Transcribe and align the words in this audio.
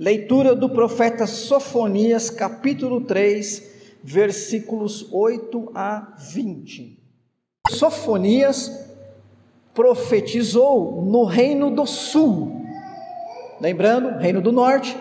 Leitura 0.00 0.56
do 0.56 0.70
profeta 0.70 1.26
Sofonias, 1.26 2.30
capítulo 2.30 3.02
3, 3.02 4.00
versículos 4.02 5.06
8 5.12 5.72
a 5.74 6.14
20. 6.32 6.98
Sofonias 7.68 8.88
profetizou 9.74 11.02
no 11.02 11.24
reino 11.24 11.70
do 11.70 11.84
sul. 11.84 12.64
Lembrando, 13.60 14.18
reino 14.18 14.40
do 14.40 14.50
norte, 14.50 14.96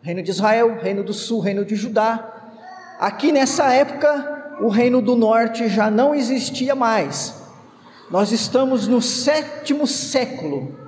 reino 0.00 0.22
de 0.22 0.30
Israel, 0.30 0.78
reino 0.80 1.04
do 1.04 1.12
sul, 1.12 1.40
reino 1.40 1.62
de 1.62 1.76
Judá. 1.76 2.96
Aqui 2.98 3.32
nessa 3.32 3.70
época, 3.74 4.56
o 4.62 4.68
reino 4.68 5.02
do 5.02 5.16
norte 5.16 5.68
já 5.68 5.90
não 5.90 6.14
existia 6.14 6.74
mais. 6.74 7.42
Nós 8.10 8.32
estamos 8.32 8.88
no 8.88 9.02
sétimo 9.02 9.86
século. 9.86 10.78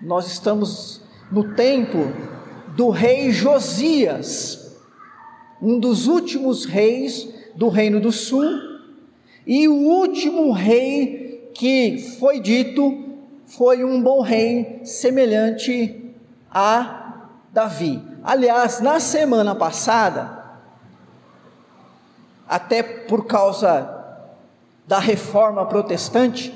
Nós 0.00 0.28
estamos 0.28 1.03
no 1.30 1.54
tempo 1.54 2.12
do 2.76 2.90
rei 2.90 3.32
Josias, 3.32 4.76
um 5.60 5.78
dos 5.78 6.06
últimos 6.06 6.64
reis 6.64 7.28
do 7.54 7.68
Reino 7.68 8.00
do 8.00 8.12
Sul, 8.12 8.44
e 9.46 9.68
o 9.68 9.74
último 9.74 10.52
rei 10.52 11.50
que 11.54 11.98
foi 12.18 12.40
dito 12.40 13.04
foi 13.46 13.84
um 13.84 14.02
bom 14.02 14.20
rei 14.20 14.80
semelhante 14.84 16.14
a 16.50 17.28
Davi. 17.52 18.02
Aliás, 18.22 18.80
na 18.80 18.98
semana 18.98 19.54
passada, 19.54 20.42
até 22.48 22.82
por 22.82 23.26
causa 23.26 23.90
da 24.86 24.98
reforma 24.98 25.64
protestante, 25.66 26.52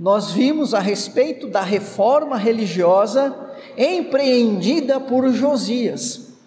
nós 0.00 0.32
vimos 0.32 0.72
a 0.72 0.78
respeito 0.78 1.46
da 1.46 1.60
reforma 1.60 2.38
religiosa 2.38 3.36
empreendida 3.76 4.98
por 4.98 5.28
Josias. 5.28 6.38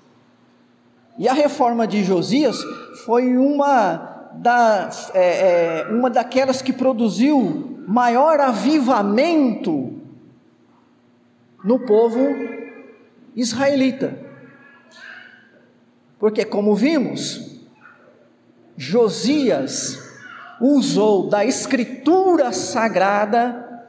E 1.19 1.27
a 1.29 1.33
reforma 1.33 1.85
de 1.85 2.03
Josias 2.03 2.57
foi 3.05 3.37
uma, 3.37 4.31
da, 4.33 4.89
é, 5.13 5.81
é, 5.81 5.87
uma 5.91 6.09
daquelas 6.09 6.63
que 6.63 6.73
produziu 6.73 7.83
maior 7.87 8.39
avivamento 8.39 10.01
no 11.63 11.77
povo 11.85 12.35
israelita. 13.35 14.17
Porque, 16.17 16.43
como 16.43 16.73
vimos, 16.73 17.61
Josias 18.75 20.12
usou 20.65 21.27
da 21.27 21.43
escritura 21.43 22.53
sagrada 22.53 23.83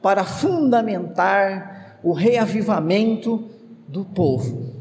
para 0.00 0.24
fundamentar 0.24 1.98
o 2.04 2.12
reavivamento 2.12 3.50
do 3.88 4.04
povo. 4.04 4.76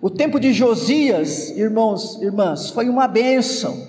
O 0.00 0.08
tempo 0.08 0.38
de 0.38 0.52
Josias, 0.52 1.50
irmãos, 1.50 2.22
irmãs, 2.22 2.70
foi 2.70 2.88
uma 2.88 3.08
bênção. 3.08 3.88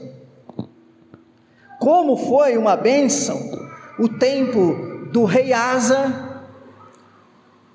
Como 1.80 2.18
foi 2.18 2.58
uma 2.58 2.76
bênção 2.76 3.38
o 4.00 4.10
tempo 4.10 5.10
do 5.12 5.26
rei 5.26 5.54
Asa, 5.54 6.42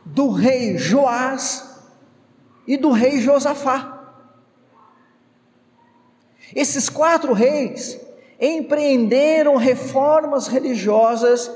do 0.05 0.31
rei 0.31 0.77
Joás 0.77 1.79
e 2.67 2.77
do 2.77 2.91
rei 2.91 3.21
Josafá. 3.21 3.98
Esses 6.55 6.89
quatro 6.89 7.33
reis 7.33 8.01
empreenderam 8.41 9.57
reformas 9.57 10.47
religiosas. 10.47 11.51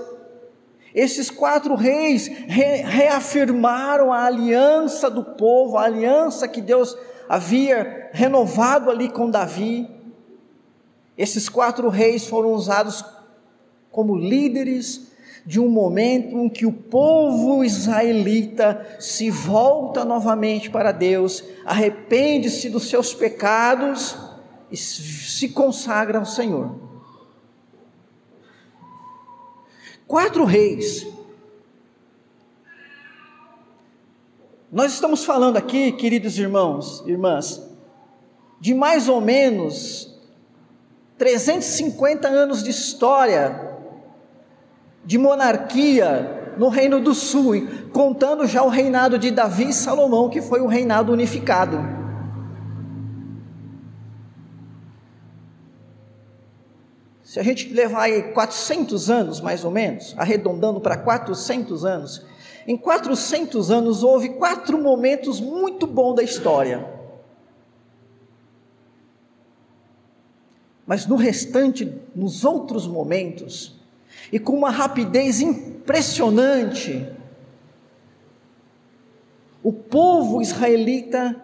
Esses 0.94 1.30
quatro 1.30 1.74
reis 1.74 2.26
re 2.26 2.82
reafirmaram 2.82 4.12
a 4.12 4.24
aliança 4.24 5.08
do 5.08 5.24
povo, 5.24 5.78
a 5.78 5.84
aliança 5.84 6.46
que 6.46 6.60
Deus 6.60 6.96
havia 7.28 8.10
renovado 8.12 8.90
ali 8.90 9.08
com 9.08 9.30
Davi. 9.30 9.88
Esses 11.16 11.48
quatro 11.48 11.88
reis 11.88 12.26
foram 12.26 12.52
usados 12.52 13.04
como 13.90 14.16
líderes 14.16 15.12
de 15.46 15.58
um 15.58 15.68
momento 15.68 16.38
em 16.38 16.48
que 16.48 16.66
o 16.66 16.72
povo 16.72 17.64
israelita 17.64 18.96
se 19.00 19.30
volta 19.30 20.04
novamente 20.04 20.70
para 20.70 20.92
Deus, 20.92 21.42
arrepende-se 21.64 22.68
dos 22.68 22.88
seus 22.88 23.12
pecados 23.12 24.31
se 24.76 25.48
consagra 25.48 26.18
ao 26.18 26.24
Senhor. 26.24 26.74
Quatro 30.06 30.44
reis. 30.44 31.06
Nós 34.70 34.92
estamos 34.92 35.24
falando 35.24 35.56
aqui, 35.56 35.92
queridos 35.92 36.38
irmãos, 36.38 37.02
irmãs, 37.06 37.62
de 38.60 38.72
mais 38.74 39.08
ou 39.08 39.20
menos 39.20 40.18
350 41.18 42.26
anos 42.28 42.62
de 42.62 42.70
história 42.70 43.78
de 45.04 45.18
monarquia 45.18 46.54
no 46.56 46.68
Reino 46.68 47.00
do 47.00 47.14
Sul, 47.14 47.68
contando 47.92 48.46
já 48.46 48.62
o 48.62 48.68
reinado 48.68 49.18
de 49.18 49.30
Davi 49.30 49.68
e 49.68 49.72
Salomão, 49.72 50.28
que 50.28 50.40
foi 50.40 50.60
o 50.60 50.66
reinado 50.66 51.12
unificado. 51.12 52.01
Se 57.32 57.40
a 57.40 57.42
gente 57.42 57.72
levar 57.72 58.02
aí 58.02 58.24
400 58.34 59.08
anos, 59.08 59.40
mais 59.40 59.64
ou 59.64 59.70
menos, 59.70 60.14
arredondando 60.18 60.82
para 60.82 60.98
400 60.98 61.82
anos, 61.82 62.26
em 62.66 62.76
400 62.76 63.70
anos 63.70 64.02
houve 64.02 64.34
quatro 64.34 64.76
momentos 64.76 65.40
muito 65.40 65.86
bons 65.86 66.16
da 66.16 66.22
história. 66.22 66.86
Mas 70.86 71.06
no 71.06 71.16
restante, 71.16 71.90
nos 72.14 72.44
outros 72.44 72.86
momentos, 72.86 73.80
e 74.30 74.38
com 74.38 74.52
uma 74.52 74.70
rapidez 74.70 75.40
impressionante, 75.40 77.10
o 79.62 79.72
povo 79.72 80.42
israelita 80.42 81.34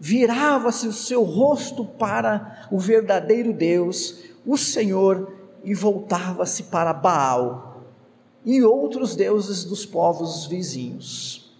virava-se 0.00 0.88
o 0.88 0.92
seu 0.92 1.22
rosto 1.22 1.84
para 1.84 2.66
o 2.72 2.78
verdadeiro 2.80 3.52
Deus 3.52 4.27
o 4.46 4.56
Senhor 4.56 5.32
e 5.64 5.74
voltava-se 5.74 6.64
para 6.64 6.92
Baal 6.92 7.82
e 8.44 8.62
outros 8.62 9.14
deuses 9.14 9.64
dos 9.64 9.84
povos 9.84 10.46
vizinhos. 10.46 11.54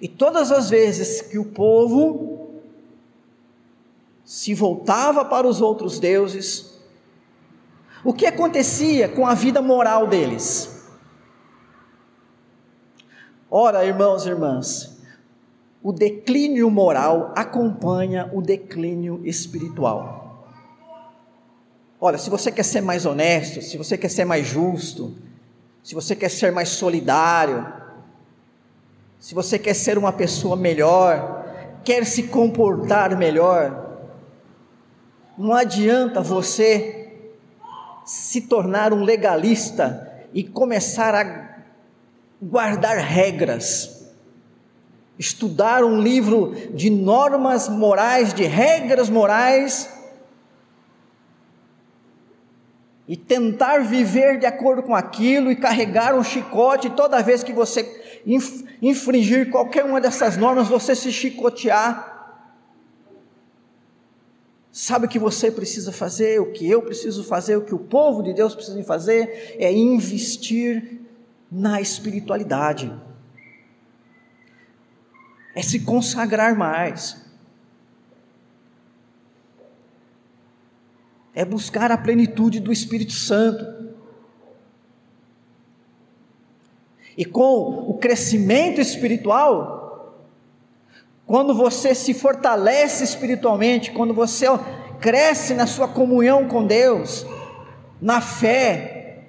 E 0.00 0.08
todas 0.08 0.50
as 0.50 0.70
vezes 0.70 1.20
que 1.20 1.38
o 1.38 1.44
povo 1.44 2.50
se 4.24 4.54
voltava 4.54 5.24
para 5.24 5.46
os 5.46 5.60
outros 5.60 5.98
deuses, 5.98 6.78
o 8.04 8.14
que 8.14 8.26
acontecia 8.26 9.08
com 9.08 9.26
a 9.26 9.34
vida 9.34 9.60
moral 9.60 10.06
deles? 10.06 10.86
Ora, 13.50 13.84
irmãos 13.84 14.24
e 14.24 14.28
irmãs, 14.28 14.99
o 15.82 15.92
declínio 15.92 16.70
moral 16.70 17.32
acompanha 17.34 18.30
o 18.32 18.42
declínio 18.42 19.20
espiritual. 19.24 20.46
Olha, 21.98 22.18
se 22.18 22.28
você 22.28 22.50
quer 22.52 22.64
ser 22.64 22.80
mais 22.82 23.06
honesto, 23.06 23.62
se 23.62 23.76
você 23.76 23.96
quer 23.96 24.08
ser 24.08 24.24
mais 24.24 24.46
justo, 24.46 25.14
se 25.82 25.94
você 25.94 26.14
quer 26.14 26.30
ser 26.30 26.52
mais 26.52 26.68
solidário, 26.68 27.66
se 29.18 29.34
você 29.34 29.58
quer 29.58 29.74
ser 29.74 29.96
uma 29.96 30.12
pessoa 30.12 30.56
melhor, 30.56 31.44
quer 31.84 32.04
se 32.04 32.24
comportar 32.24 33.16
melhor, 33.16 33.98
não 35.36 35.54
adianta 35.54 36.20
você 36.20 37.10
se 38.04 38.42
tornar 38.42 38.92
um 38.92 39.02
legalista 39.02 40.08
e 40.32 40.44
começar 40.44 41.14
a 41.14 41.64
guardar 42.42 42.96
regras 42.98 43.99
estudar 45.20 45.84
um 45.84 46.00
livro 46.00 46.54
de 46.72 46.88
normas 46.88 47.68
morais, 47.68 48.32
de 48.32 48.44
regras 48.44 49.10
morais, 49.10 49.90
e 53.06 53.18
tentar 53.18 53.80
viver 53.80 54.38
de 54.38 54.46
acordo 54.46 54.82
com 54.82 54.94
aquilo 54.94 55.50
e 55.50 55.56
carregar 55.56 56.14
um 56.14 56.24
chicote 56.24 56.88
toda 56.88 57.22
vez 57.22 57.42
que 57.42 57.52
você 57.52 58.22
infringir 58.80 59.50
qualquer 59.50 59.84
uma 59.84 60.00
dessas 60.00 60.38
normas, 60.38 60.68
você 60.68 60.94
se 60.94 61.12
chicotear. 61.12 62.38
Sabe 64.72 65.04
o 65.04 65.08
que 65.08 65.18
você 65.18 65.50
precisa 65.50 65.92
fazer, 65.92 66.40
o 66.40 66.52
que 66.52 66.66
eu 66.66 66.80
preciso 66.80 67.24
fazer, 67.24 67.56
o 67.56 67.64
que 67.64 67.74
o 67.74 67.78
povo 67.78 68.22
de 68.22 68.32
Deus 68.32 68.54
precisa 68.54 68.82
fazer 68.84 69.56
é 69.58 69.70
investir 69.70 71.00
na 71.52 71.78
espiritualidade 71.78 72.90
é 75.54 75.62
se 75.62 75.80
consagrar 75.80 76.56
mais, 76.56 77.20
é 81.34 81.44
buscar 81.44 81.90
a 81.90 81.98
plenitude 81.98 82.60
do 82.60 82.72
Espírito 82.72 83.12
Santo. 83.12 83.90
E 87.16 87.24
com 87.24 87.90
o 87.90 87.98
crescimento 87.98 88.80
espiritual, 88.80 90.26
quando 91.26 91.54
você 91.54 91.94
se 91.94 92.14
fortalece 92.14 93.04
espiritualmente, 93.04 93.92
quando 93.92 94.14
você 94.14 94.46
cresce 95.00 95.54
na 95.54 95.66
sua 95.66 95.88
comunhão 95.88 96.48
com 96.48 96.66
Deus, 96.66 97.26
na 98.00 98.20
fé, 98.20 99.24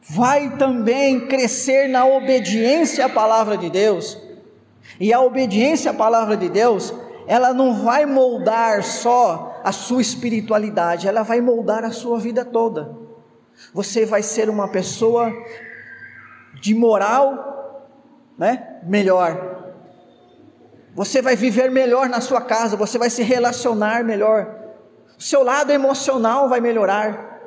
vai 0.00 0.56
também 0.56 1.26
crescer 1.26 1.88
na 1.88 2.04
obediência 2.04 3.06
à 3.06 3.08
palavra 3.08 3.56
de 3.56 3.70
Deus. 3.70 4.18
E 5.00 5.14
a 5.14 5.20
obediência 5.20 5.90
à 5.92 5.94
palavra 5.94 6.36
de 6.36 6.50
Deus, 6.50 6.92
ela 7.26 7.54
não 7.54 7.82
vai 7.82 8.04
moldar 8.04 8.82
só 8.84 9.58
a 9.64 9.72
sua 9.72 10.02
espiritualidade, 10.02 11.08
ela 11.08 11.22
vai 11.22 11.40
moldar 11.40 11.84
a 11.84 11.90
sua 11.90 12.18
vida 12.18 12.44
toda. 12.44 12.94
Você 13.72 14.04
vai 14.04 14.22
ser 14.22 14.50
uma 14.50 14.68
pessoa 14.68 15.32
de 16.60 16.74
moral, 16.74 17.88
né, 18.36 18.80
melhor. 18.82 19.58
Você 20.94 21.22
vai 21.22 21.34
viver 21.34 21.70
melhor 21.70 22.08
na 22.08 22.20
sua 22.20 22.42
casa, 22.42 22.76
você 22.76 22.98
vai 22.98 23.08
se 23.08 23.22
relacionar 23.22 24.04
melhor. 24.04 24.54
O 25.18 25.22
seu 25.22 25.42
lado 25.42 25.70
emocional 25.70 26.48
vai 26.48 26.60
melhorar. 26.60 27.40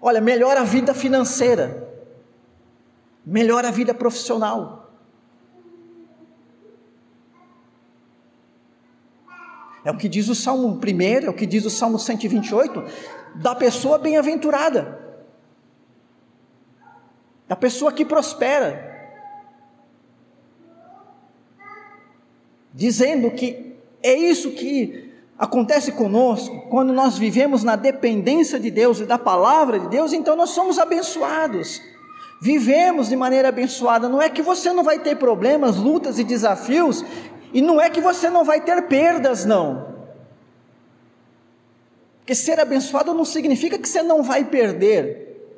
Olha, 0.00 0.20
melhora 0.20 0.62
a 0.62 0.64
vida 0.64 0.94
financeira. 0.94 1.86
Melhora 3.24 3.68
a 3.68 3.70
vida 3.70 3.94
profissional. 3.94 4.83
É 9.84 9.90
o 9.90 9.96
que 9.96 10.08
diz 10.08 10.28
o 10.28 10.34
Salmo 10.34 10.68
1, 10.68 11.26
é 11.26 11.28
o 11.28 11.34
que 11.34 11.44
diz 11.44 11.64
o 11.64 11.70
Salmo 11.70 11.98
128, 11.98 12.84
da 13.34 13.54
pessoa 13.54 13.98
bem-aventurada, 13.98 14.98
da 17.46 17.54
pessoa 17.54 17.92
que 17.92 18.04
prospera, 18.04 18.92
dizendo 22.72 23.30
que 23.30 23.76
é 24.02 24.14
isso 24.14 24.52
que 24.52 25.12
acontece 25.38 25.92
conosco 25.92 26.62
quando 26.70 26.92
nós 26.92 27.18
vivemos 27.18 27.62
na 27.62 27.76
dependência 27.76 28.58
de 28.58 28.70
Deus 28.70 29.00
e 29.00 29.04
da 29.04 29.18
palavra 29.18 29.78
de 29.78 29.88
Deus, 29.88 30.12
então 30.12 30.34
nós 30.34 30.50
somos 30.50 30.78
abençoados. 30.78 31.80
Vivemos 32.40 33.08
de 33.08 33.16
maneira 33.16 33.48
abençoada. 33.48 34.08
Não 34.08 34.20
é 34.20 34.28
que 34.28 34.42
você 34.42 34.72
não 34.72 34.84
vai 34.84 34.98
ter 34.98 35.16
problemas, 35.16 35.76
lutas 35.76 36.18
e 36.18 36.24
desafios 36.24 37.04
e 37.54 37.62
não 37.62 37.80
é 37.80 37.88
que 37.88 38.00
você 38.00 38.28
não 38.28 38.44
vai 38.44 38.60
ter 38.60 38.82
perdas, 38.88 39.44
não. 39.44 39.94
Porque 42.18 42.34
ser 42.34 42.58
abençoado 42.58 43.14
não 43.14 43.24
significa 43.24 43.78
que 43.78 43.88
você 43.88 44.02
não 44.02 44.24
vai 44.24 44.44
perder, 44.44 45.56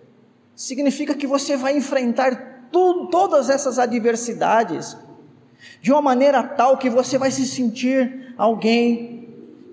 significa 0.55 1.15
que 1.15 1.27
você 1.27 1.57
vai 1.57 1.75
enfrentar 1.75 2.69
todas 3.11 3.49
essas 3.49 3.79
adversidades 3.79 4.95
de 5.81 5.91
uma 5.91 6.03
maneira 6.03 6.43
tal 6.43 6.77
que 6.77 6.91
você 6.91 7.17
vai 7.17 7.31
se 7.31 7.47
sentir 7.47 8.35
alguém, 8.37 9.29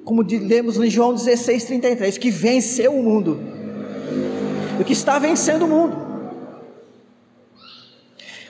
como 0.06 0.22
lemos 0.22 0.78
em 0.78 0.90
João 0.90 1.14
16, 1.14 1.66
33, 1.66 2.18
que 2.18 2.31
venceu 2.31 2.94
o 2.94 3.04
mundo, 3.04 3.38
e 4.80 4.84
que 4.86 4.94
está 4.94 5.20
vencendo 5.20 5.66
o 5.66 5.68
mundo. 5.68 5.98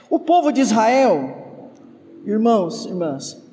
O 0.08 0.20
povo 0.20 0.52
de 0.52 0.60
Israel, 0.60 1.72
irmãos, 2.24 2.86
irmãs, 2.86 3.43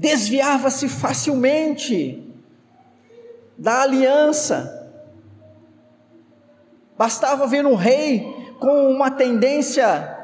desviava-se 0.00 0.88
facilmente 0.88 2.26
da 3.58 3.82
aliança. 3.82 4.90
Bastava 6.96 7.46
ver 7.46 7.66
um 7.66 7.74
rei 7.74 8.54
com 8.58 8.90
uma 8.90 9.10
tendência 9.10 10.16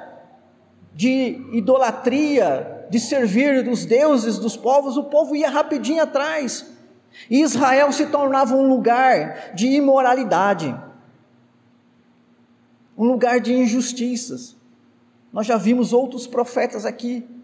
de 0.95 1.39
idolatria, 1.53 2.87
de 2.89 2.99
servir 2.99 3.69
os 3.69 3.85
deuses 3.85 4.39
dos 4.39 4.57
povos, 4.57 4.97
o 4.97 5.05
povo 5.05 5.37
ia 5.37 5.51
rapidinho 5.51 6.03
atrás. 6.03 6.73
E 7.29 7.43
Israel 7.43 7.93
se 7.93 8.07
tornava 8.07 8.55
um 8.55 8.67
lugar 8.67 9.55
de 9.55 9.67
imoralidade, 9.67 10.75
um 12.97 13.05
lugar 13.05 13.41
de 13.41 13.53
injustiças. 13.53 14.57
Nós 15.31 15.47
já 15.47 15.59
vimos 15.59 15.93
outros 15.93 16.27
profetas 16.27 16.87
aqui 16.87 17.36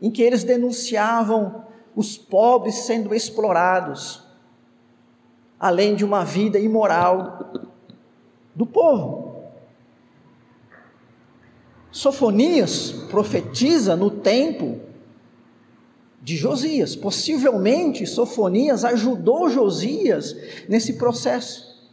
em 0.00 0.10
que 0.10 0.22
eles 0.22 0.44
denunciavam 0.44 1.64
os 1.94 2.16
pobres 2.16 2.76
sendo 2.86 3.14
explorados, 3.14 4.22
além 5.58 5.96
de 5.96 6.04
uma 6.04 6.24
vida 6.24 6.58
imoral 6.58 7.52
do 8.54 8.64
povo. 8.64 9.42
Sofonias 11.90 12.92
profetiza 13.10 13.96
no 13.96 14.10
tempo 14.10 14.80
de 16.22 16.36
Josias. 16.36 16.94
Possivelmente 16.94 18.06
Sofonias 18.06 18.84
ajudou 18.84 19.48
Josias 19.48 20.36
nesse 20.68 20.94
processo. 20.94 21.88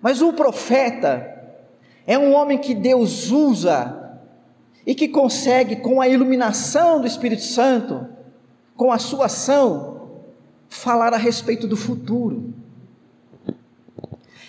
Mas 0.00 0.22
o 0.22 0.32
profeta 0.32 1.34
é 2.06 2.16
um 2.16 2.32
homem 2.32 2.58
que 2.58 2.74
Deus 2.74 3.32
usa 3.32 4.05
e 4.86 4.94
que 4.94 5.08
consegue, 5.08 5.76
com 5.76 6.00
a 6.00 6.08
iluminação 6.08 7.00
do 7.00 7.08
Espírito 7.08 7.42
Santo, 7.42 8.06
com 8.76 8.92
a 8.92 8.98
sua 8.98 9.26
ação, 9.26 10.10
falar 10.68 11.12
a 11.12 11.16
respeito 11.16 11.66
do 11.66 11.76
futuro. 11.76 12.54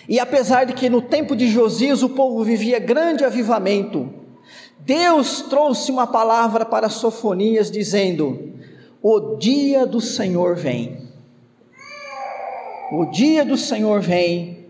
E 0.08 0.20
apesar 0.20 0.64
de 0.64 0.74
que 0.74 0.88
no 0.88 1.02
tempo 1.02 1.34
de 1.34 1.48
Josias 1.48 2.02
o 2.04 2.10
povo 2.10 2.44
vivia 2.44 2.78
grande 2.78 3.24
avivamento, 3.24 4.08
Deus 4.78 5.42
trouxe 5.42 5.90
uma 5.90 6.06
palavra 6.06 6.64
para 6.64 6.88
Sofonias 6.88 7.68
dizendo: 7.70 8.54
O 9.02 9.36
dia 9.36 9.84
do 9.84 10.00
Senhor 10.00 10.54
vem. 10.54 11.08
O 12.90 13.06
dia 13.06 13.44
do 13.44 13.56
Senhor 13.56 14.00
vem, 14.00 14.66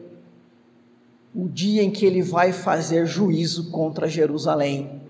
o 1.33 1.47
dia 1.47 1.85
em 1.85 1.91
que 1.91 2.05
ele 2.05 2.21
vai 2.21 2.53
fazer 2.53 3.07
juízo 3.07 3.71
contra 3.71 4.09
Jerusalém 4.09 5.08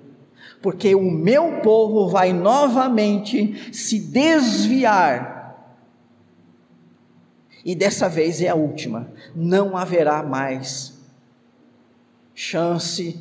porque 0.62 0.94
o 0.94 1.10
meu 1.10 1.60
povo 1.60 2.08
vai 2.08 2.32
novamente 2.32 3.72
se 3.72 4.00
desviar. 4.00 5.38
E 7.64 7.74
dessa 7.74 8.08
vez 8.08 8.40
é 8.40 8.48
a 8.48 8.54
última, 8.54 9.12
não 9.34 9.76
haverá 9.76 10.22
mais 10.22 10.98
chance 12.34 13.20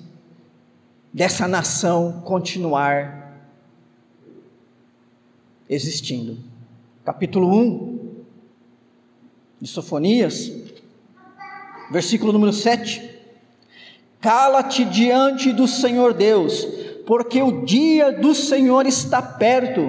dessa 1.11 1.47
nação 1.47 2.21
continuar 2.23 3.35
existindo. 5.69 6.37
Capítulo 7.03 7.51
1 7.51 8.23
de 9.59 9.67
Sofonias, 9.67 10.51
versículo 11.91 12.31
número 12.31 12.53
7. 12.53 13.17
Cala-te 14.21 14.85
diante 14.85 15.51
do 15.51 15.67
Senhor 15.67 16.13
Deus, 16.13 16.67
porque 17.07 17.41
o 17.41 17.63
dia 17.63 18.11
do 18.11 18.35
Senhor 18.35 18.85
está 18.85 19.21
perto, 19.21 19.81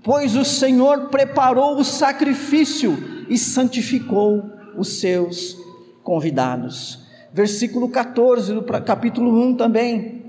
pois 0.00 0.36
o 0.36 0.44
Senhor 0.44 1.08
preparou 1.08 1.76
o 1.76 1.84
sacrifício 1.84 3.26
e 3.28 3.36
santificou 3.36 4.48
os 4.78 5.00
seus 5.00 5.58
convidados. 6.04 7.04
Versículo 7.32 7.88
14 7.88 8.54
do 8.54 8.62
capítulo 8.62 9.42
1 9.42 9.56
também. 9.56 10.20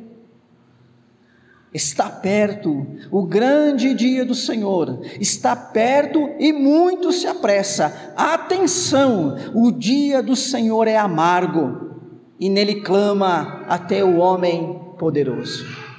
Está 1.71 2.09
perto 2.09 2.85
o 3.11 3.23
grande 3.23 3.93
dia 3.93 4.25
do 4.25 4.35
Senhor, 4.35 5.01
está 5.19 5.55
perto 5.55 6.31
e 6.39 6.51
muito 6.51 7.11
se 7.11 7.27
apressa. 7.27 8.13
Atenção, 8.17 9.37
o 9.53 9.71
dia 9.71 10.21
do 10.23 10.35
Senhor 10.35 10.87
é 10.87 10.97
amargo 10.97 11.91
e 12.39 12.49
nele 12.49 12.81
clama 12.81 13.63
até 13.69 14.03
o 14.03 14.17
homem 14.17 14.81
poderoso. 14.97 15.90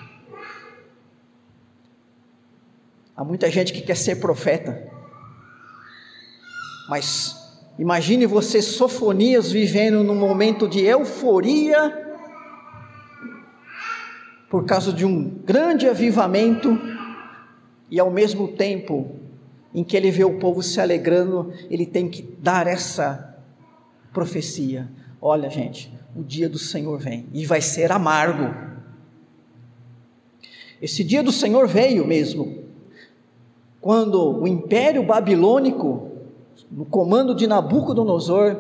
Há 3.23 3.25
muita 3.25 3.49
gente 3.49 3.73
que 3.73 3.81
quer 3.81 3.97
ser 3.97 4.17
profeta, 4.17 4.83
mas 6.89 7.37
imagine 7.79 8.27
você, 8.27 8.61
Sofonias, 8.61 9.53
vivendo 9.53 10.03
num 10.03 10.17
momento 10.17 10.69
de 10.69 10.81
euforia, 10.81 12.19
por 14.51 14.67
causa 14.67 14.93
de 14.93 15.07
um 15.07 15.23
grande 15.23 15.89
avivamento, 15.89 16.77
e 17.89 18.01
ao 18.01 18.11
mesmo 18.11 18.49
tempo 18.49 19.15
em 19.73 19.85
que 19.85 19.97
ele 19.97 20.11
vê 20.11 20.25
o 20.25 20.41
povo 20.41 20.61
se 20.61 20.81
alegrando, 20.81 21.53
ele 21.71 21.87
tem 21.87 22.09
que 22.09 22.23
dar 22.41 22.67
essa 22.67 23.39
profecia: 24.13 24.91
olha, 25.21 25.49
gente, 25.49 25.97
o 26.17 26.25
dia 26.25 26.49
do 26.49 26.59
Senhor 26.59 26.99
vem 26.99 27.29
e 27.33 27.47
vai 27.47 27.61
ser 27.61 27.93
amargo. 27.93 28.53
Esse 30.81 31.05
dia 31.05 31.23
do 31.23 31.31
Senhor 31.31 31.69
veio 31.69 32.05
mesmo, 32.05 32.62
quando 33.83 34.39
o 34.41 34.47
Império 34.47 35.03
Babilônico, 35.03 36.09
no 36.71 36.87
comando 36.87 37.35
de 37.35 37.49
Nabucodonosor, 37.49 38.57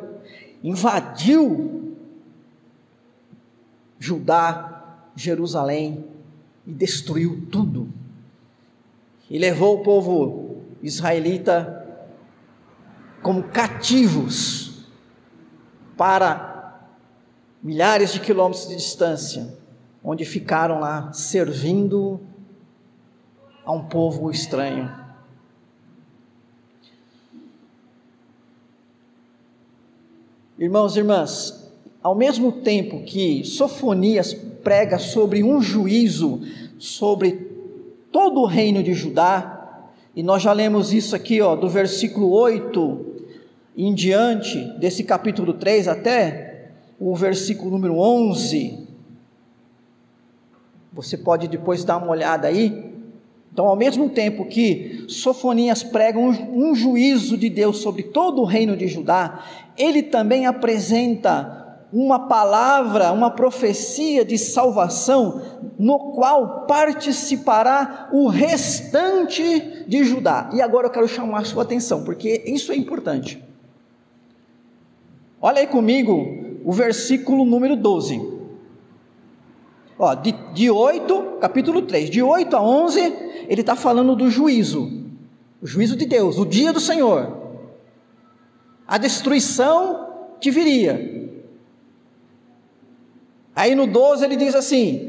invadiu 0.64 1.94
Judá, 4.00 4.98
Jerusalém 5.14 6.04
e 6.66 6.72
destruiu 6.72 7.46
tudo. 7.52 7.88
E 9.30 9.38
levou 9.38 9.76
o 9.76 9.82
povo 9.84 10.56
israelita 10.82 11.86
como 13.22 13.44
cativos 13.44 14.88
para 15.96 16.88
milhares 17.62 18.12
de 18.12 18.18
quilômetros 18.18 18.66
de 18.66 18.74
distância, 18.74 19.56
onde 20.02 20.24
ficaram 20.24 20.80
lá 20.80 21.12
servindo 21.12 22.20
a 23.64 23.70
um 23.70 23.84
povo 23.84 24.28
estranho. 24.28 25.01
Irmãos 30.58 30.94
e 30.94 30.98
irmãs, 30.98 31.72
ao 32.02 32.14
mesmo 32.14 32.52
tempo 32.52 33.02
que 33.04 33.42
Sofonias 33.42 34.34
prega 34.34 34.98
sobre 34.98 35.42
um 35.42 35.62
juízo 35.62 36.42
sobre 36.78 37.50
todo 38.12 38.40
o 38.40 38.46
reino 38.46 38.82
de 38.82 38.92
Judá, 38.92 39.88
e 40.14 40.22
nós 40.22 40.42
já 40.42 40.52
lemos 40.52 40.92
isso 40.92 41.16
aqui, 41.16 41.40
ó, 41.40 41.56
do 41.56 41.68
versículo 41.70 42.30
8 42.30 43.06
em 43.74 43.94
diante, 43.94 44.62
desse 44.78 45.02
capítulo 45.04 45.54
3 45.54 45.88
até 45.88 46.68
o 47.00 47.16
versículo 47.16 47.70
número 47.70 47.98
11. 47.98 48.86
Você 50.92 51.16
pode 51.16 51.48
depois 51.48 51.82
dar 51.82 51.96
uma 51.96 52.10
olhada 52.10 52.46
aí. 52.46 52.91
Então, 53.52 53.66
ao 53.66 53.76
mesmo 53.76 54.08
tempo 54.08 54.46
que 54.46 55.04
Sofonias 55.08 55.82
prega 55.82 56.18
um, 56.18 56.30
um 56.70 56.74
juízo 56.74 57.36
de 57.36 57.50
Deus 57.50 57.78
sobre 57.78 58.02
todo 58.02 58.40
o 58.40 58.46
reino 58.46 58.74
de 58.76 58.88
Judá, 58.88 59.44
ele 59.76 60.02
também 60.02 60.46
apresenta 60.46 61.60
uma 61.92 62.20
palavra, 62.20 63.12
uma 63.12 63.30
profecia 63.30 64.24
de 64.24 64.38
salvação, 64.38 65.42
no 65.78 66.12
qual 66.12 66.64
participará 66.66 68.08
o 68.10 68.28
restante 68.28 69.84
de 69.86 70.02
Judá. 70.02 70.48
E 70.54 70.62
agora 70.62 70.86
eu 70.86 70.90
quero 70.90 71.06
chamar 71.06 71.40
a 71.40 71.44
sua 71.44 71.64
atenção, 71.64 72.02
porque 72.02 72.44
isso 72.46 72.72
é 72.72 72.76
importante. 72.76 73.42
Olha 75.40 75.60
aí 75.60 75.66
comigo 75.66 76.60
o 76.64 76.72
versículo 76.72 77.44
número 77.44 77.76
12. 77.76 78.41
Ó, 80.04 80.16
de, 80.16 80.34
de 80.52 80.68
8, 80.68 81.38
capítulo 81.40 81.82
3, 81.82 82.10
de 82.10 82.20
8 82.20 82.56
a 82.56 82.60
11, 82.60 83.00
ele 83.48 83.60
está 83.60 83.76
falando 83.76 84.16
do 84.16 84.28
juízo, 84.28 84.90
o 85.62 85.66
juízo 85.66 85.94
de 85.94 86.06
Deus, 86.06 86.38
o 86.38 86.44
dia 86.44 86.72
do 86.72 86.80
Senhor, 86.80 87.38
a 88.84 88.98
destruição 88.98 90.08
que 90.40 90.50
viria. 90.50 91.30
Aí 93.54 93.76
no 93.76 93.86
12 93.86 94.24
ele 94.24 94.34
diz 94.34 94.56
assim: 94.56 95.08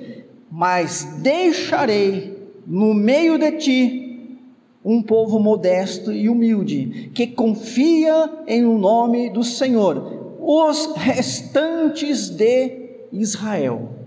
Mas 0.52 1.18
deixarei 1.24 2.38
no 2.68 2.94
meio 2.94 3.40
de 3.40 3.52
ti 3.54 4.38
um 4.86 5.02
povo 5.02 5.40
modesto 5.40 6.12
e 6.12 6.30
humilde, 6.30 7.10
que 7.16 7.26
confia 7.26 8.30
em 8.46 8.64
o 8.64 8.78
nome 8.78 9.32
do 9.32 9.44
Senhor, 9.44 10.38
os 10.40 10.94
restantes 10.96 12.30
de 12.30 13.08
Israel. 13.12 14.03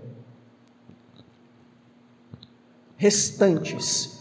Restantes. 2.97 4.17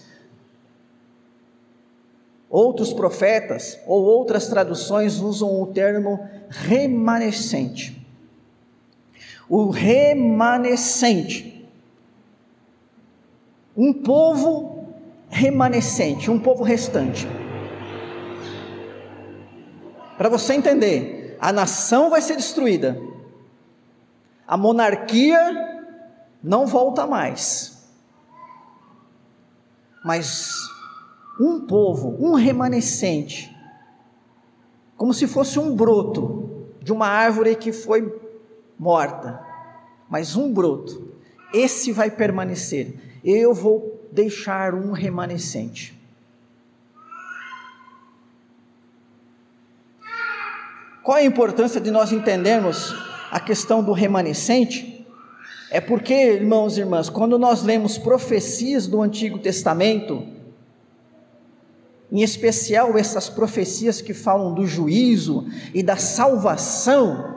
Outros 2.48 2.92
profetas 2.92 3.78
ou 3.86 4.04
outras 4.04 4.46
traduções 4.46 5.18
usam 5.18 5.60
o 5.60 5.66
termo 5.66 6.28
remanescente 6.48 8.06
o 9.48 9.70
remanescente. 9.70 11.66
Um 13.76 13.92
povo 13.92 14.86
remanescente, 15.28 16.30
um 16.30 16.38
povo 16.38 16.64
restante. 16.64 17.26
Para 20.16 20.28
você 20.28 20.54
entender, 20.54 21.36
a 21.38 21.52
nação 21.52 22.08
vai 22.08 22.22
ser 22.22 22.36
destruída, 22.36 22.98
a 24.46 24.56
monarquia 24.56 25.84
não 26.42 26.66
volta 26.66 27.06
mais, 27.06 27.75
mas 30.06 30.70
um 31.40 31.66
povo, 31.66 32.16
um 32.20 32.34
remanescente, 32.34 33.52
como 34.96 35.12
se 35.12 35.26
fosse 35.26 35.58
um 35.58 35.74
broto 35.74 36.68
de 36.80 36.92
uma 36.92 37.08
árvore 37.08 37.56
que 37.56 37.72
foi 37.72 38.16
morta, 38.78 39.44
mas 40.08 40.36
um 40.36 40.52
broto, 40.52 41.12
esse 41.52 41.90
vai 41.90 42.08
permanecer. 42.08 43.18
Eu 43.24 43.52
vou 43.52 44.00
deixar 44.12 44.74
um 44.74 44.92
remanescente. 44.92 46.00
Qual 51.02 51.16
a 51.16 51.24
importância 51.24 51.80
de 51.80 51.90
nós 51.90 52.12
entendermos 52.12 52.94
a 53.28 53.40
questão 53.40 53.82
do 53.82 53.90
remanescente? 53.90 54.95
É 55.70 55.80
porque, 55.80 56.14
irmãos 56.14 56.76
e 56.76 56.80
irmãs, 56.80 57.08
quando 57.08 57.38
nós 57.38 57.62
lemos 57.62 57.98
profecias 57.98 58.86
do 58.86 59.02
Antigo 59.02 59.38
Testamento, 59.38 60.22
em 62.10 62.22
especial 62.22 62.96
essas 62.96 63.28
profecias 63.28 64.00
que 64.00 64.14
falam 64.14 64.54
do 64.54 64.64
juízo 64.64 65.46
e 65.74 65.82
da 65.82 65.96
salvação, 65.96 67.34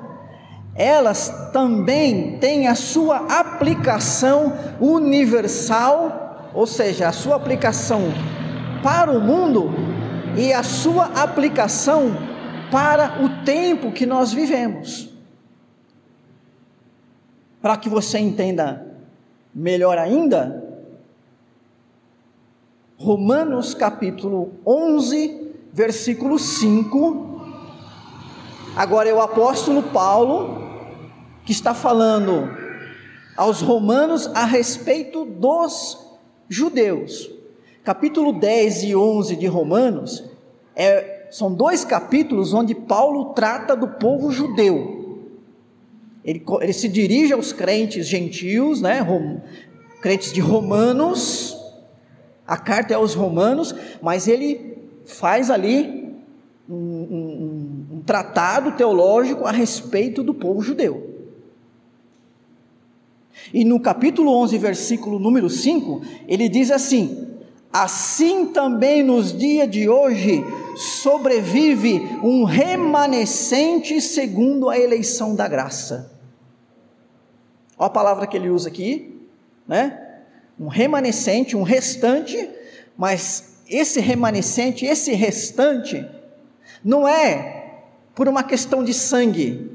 elas 0.76 1.50
também 1.52 2.38
têm 2.38 2.68
a 2.68 2.76
sua 2.76 3.18
aplicação 3.40 4.54
universal, 4.80 6.52
ou 6.54 6.68
seja, 6.68 7.08
a 7.08 7.12
sua 7.12 7.36
aplicação 7.36 8.14
para 8.84 9.12
o 9.12 9.20
mundo 9.20 9.72
e 10.38 10.54
a 10.54 10.62
sua 10.62 11.06
aplicação 11.22 12.16
para 12.72 13.24
o 13.24 13.44
tempo 13.44 13.92
que 13.92 14.06
nós 14.06 14.32
vivemos. 14.32 15.09
Para 17.62 17.78
que 17.78 17.90
você 17.90 18.20
entenda 18.20 18.86
melhor 19.54 19.98
ainda, 19.98 20.64
Romanos 22.98 23.74
capítulo 23.74 24.52
11, 24.66 25.54
versículo 25.72 26.38
5. 26.38 27.42
Agora 28.76 29.10
é 29.10 29.14
o 29.14 29.22
apóstolo 29.22 29.84
Paulo 29.84 30.70
que 31.46 31.52
está 31.52 31.74
falando 31.74 32.50
aos 33.36 33.62
romanos 33.62 34.28
a 34.36 34.44
respeito 34.46 35.26
dos 35.26 35.98
judeus. 36.50 37.30
Capítulo 37.84 38.34
10 38.34 38.84
e 38.84 38.96
11 38.96 39.36
de 39.38 39.48
Romanos 39.48 40.24
é, 40.76 41.28
são 41.32 41.54
dois 41.54 41.86
capítulos 41.86 42.54
onde 42.54 42.76
Paulo 42.76 43.34
trata 43.34 43.76
do 43.76 43.88
povo 43.88 44.32
judeu. 44.32 44.99
Ele, 46.30 46.44
ele 46.62 46.74
se 46.74 46.88
dirige 46.88 47.34
aos 47.34 47.52
crentes 47.52 48.08
gentios, 48.08 48.84
né, 48.84 49.00
rom, 49.00 49.40
crentes 50.00 50.32
de 50.32 50.40
Romanos, 50.40 51.58
a 52.46 52.56
carta 52.56 52.94
é 52.94 52.96
aos 52.96 53.16
Romanos, 53.16 53.74
mas 54.00 54.28
ele 54.28 54.78
faz 55.06 55.50
ali 55.50 56.14
um, 56.70 56.76
um, 56.76 57.86
um 57.94 58.02
tratado 58.06 58.74
teológico 58.74 59.46
a 59.46 59.52
respeito 59.52 60.22
do 60.22 60.36
povo 60.36 60.62
judeu. 60.62 61.16
E 63.52 63.66
no 63.66 63.80
capítulo 63.80 64.32
11, 64.32 64.56
versículo 64.60 65.18
número 65.18 65.50
5, 65.50 66.00
ele 66.28 66.48
diz 66.48 66.70
assim: 66.70 67.28
Assim 67.74 68.46
também 68.46 69.02
nos 69.02 69.36
dias 69.36 69.68
de 69.68 69.90
hoje 69.90 70.44
sobrevive 70.76 72.02
um 72.22 72.44
remanescente 72.44 74.00
segundo 74.00 74.70
a 74.70 74.78
eleição 74.78 75.34
da 75.34 75.48
graça. 75.48 76.19
Olha 77.80 77.88
a 77.88 77.90
palavra 77.90 78.28
que 78.28 78.36
ele 78.36 78.50
usa 78.50 78.68
aqui, 78.68 79.18
né? 79.66 80.18
Um 80.60 80.68
remanescente, 80.68 81.56
um 81.56 81.64
restante, 81.64 82.50
mas 82.98 83.62
esse 83.70 84.02
remanescente, 84.02 84.86
esse 84.86 85.14
restante, 85.14 86.06
não 86.84 87.08
é 87.08 87.78
por 88.14 88.28
uma 88.28 88.44
questão 88.44 88.84
de 88.84 88.94
sangue, 88.94 89.72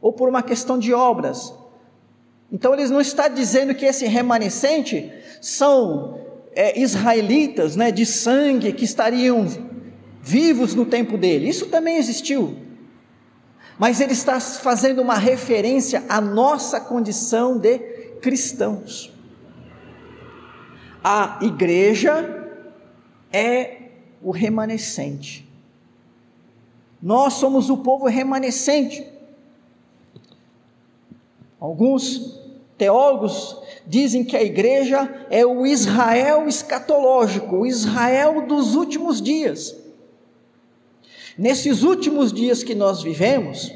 ou 0.00 0.10
por 0.10 0.30
uma 0.30 0.42
questão 0.42 0.78
de 0.78 0.94
obras, 0.94 1.52
então 2.50 2.72
ele 2.72 2.86
não 2.86 3.00
está 3.00 3.28
dizendo 3.28 3.74
que 3.74 3.84
esse 3.84 4.06
remanescente 4.06 5.12
são 5.42 6.18
é, 6.54 6.80
israelitas 6.80 7.76
né, 7.76 7.92
de 7.92 8.06
sangue 8.06 8.72
que 8.72 8.86
estariam 8.86 9.46
vivos 10.22 10.74
no 10.74 10.86
tempo 10.86 11.18
dele. 11.18 11.48
Isso 11.48 11.66
também 11.66 11.96
existiu. 11.98 12.56
Mas 13.78 14.00
ele 14.00 14.12
está 14.12 14.40
fazendo 14.40 15.00
uma 15.00 15.14
referência 15.14 16.04
à 16.08 16.20
nossa 16.20 16.80
condição 16.80 17.56
de 17.56 17.78
cristãos. 18.20 19.12
A 21.02 21.38
igreja 21.42 22.50
é 23.32 23.82
o 24.20 24.32
remanescente. 24.32 25.48
Nós 27.00 27.34
somos 27.34 27.70
o 27.70 27.76
povo 27.78 28.06
remanescente. 28.06 29.06
Alguns 31.60 32.40
teólogos 32.76 33.56
dizem 33.86 34.24
que 34.24 34.36
a 34.36 34.42
igreja 34.42 35.26
é 35.30 35.46
o 35.46 35.64
Israel 35.64 36.48
escatológico, 36.48 37.58
o 37.58 37.66
Israel 37.66 38.46
dos 38.46 38.74
últimos 38.74 39.22
dias. 39.22 39.76
Nesses 41.38 41.84
últimos 41.84 42.32
dias 42.32 42.64
que 42.64 42.74
nós 42.74 43.00
vivemos, 43.00 43.72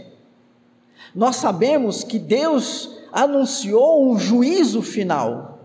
nós 1.14 1.36
sabemos 1.36 2.02
que 2.02 2.18
Deus 2.18 2.98
anunciou 3.12 4.10
um 4.10 4.18
juízo 4.18 4.82
final. 4.82 5.60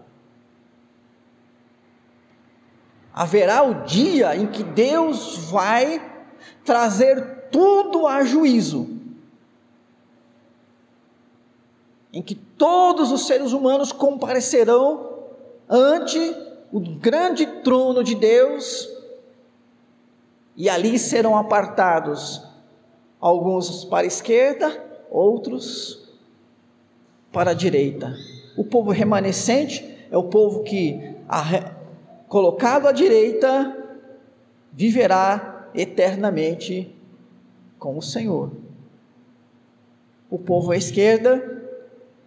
Haverá 3.11 3.63
o 3.63 3.83
dia 3.85 4.35
em 4.35 4.45
que 4.45 4.61
Deus 4.61 5.49
vai 5.49 5.99
trazer 6.63 7.47
tudo 7.51 8.05
a 8.05 8.23
juízo. 8.23 8.95
Em 12.13 12.21
que 12.21 12.35
todos 12.35 13.11
os 13.11 13.25
seres 13.25 13.53
humanos 13.53 13.91
comparecerão 13.91 15.17
ante 15.67 16.19
o 16.71 16.79
grande 16.79 17.47
trono 17.63 18.03
de 18.03 18.13
Deus 18.13 18.96
e 20.57 20.67
ali 20.67 20.97
serão 20.97 21.37
apartados 21.37 22.43
alguns 23.21 23.85
para 23.85 24.05
a 24.05 24.07
esquerda, 24.07 24.83
outros 25.11 26.09
para 27.31 27.51
a 27.51 27.53
direita. 27.53 28.15
O 28.57 28.63
povo 28.63 28.89
remanescente 28.89 30.07
é 30.09 30.17
o 30.17 30.23
povo 30.23 30.63
que, 30.63 30.99
colocado 32.27 32.87
à 32.87 32.91
direita, 32.91 33.77
viverá 34.73 35.69
eternamente 35.75 36.95
com 37.77 37.95
o 37.95 38.01
Senhor. 38.01 38.51
O 40.27 40.39
povo 40.39 40.71
à 40.71 40.77
esquerda 40.77 41.61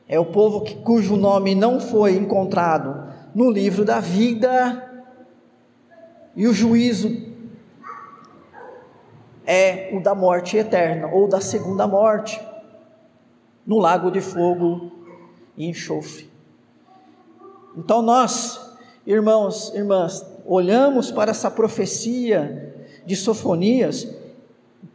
é 0.07 0.21
o 0.21 0.27
povo 0.27 0.61
que, 0.61 0.77
cujo 0.77 1.17
nome 1.17 1.57
não 1.57 1.81
foi 1.81 2.15
encontrado 2.15 3.13
no 3.35 3.51
livro 3.51 3.85
da 3.85 3.99
vida, 3.99 4.87
e 6.37 6.47
o 6.47 6.53
juízo 6.53 7.30
é 9.53 9.91
o 9.93 10.01
da 10.01 10.15
morte 10.15 10.57
eterna 10.57 11.09
ou 11.09 11.27
da 11.27 11.41
segunda 11.41 11.85
morte, 11.85 12.41
no 13.67 13.81
lago 13.81 14.09
de 14.09 14.21
fogo 14.21 14.93
e 15.57 15.67
enxofre. 15.69 16.31
Então 17.77 18.01
nós, 18.01 18.79
irmãos, 19.05 19.75
irmãs, 19.75 20.25
olhamos 20.47 21.11
para 21.11 21.33
essa 21.33 21.51
profecia 21.51 22.77
de 23.05 23.17
Sofonias, 23.17 24.07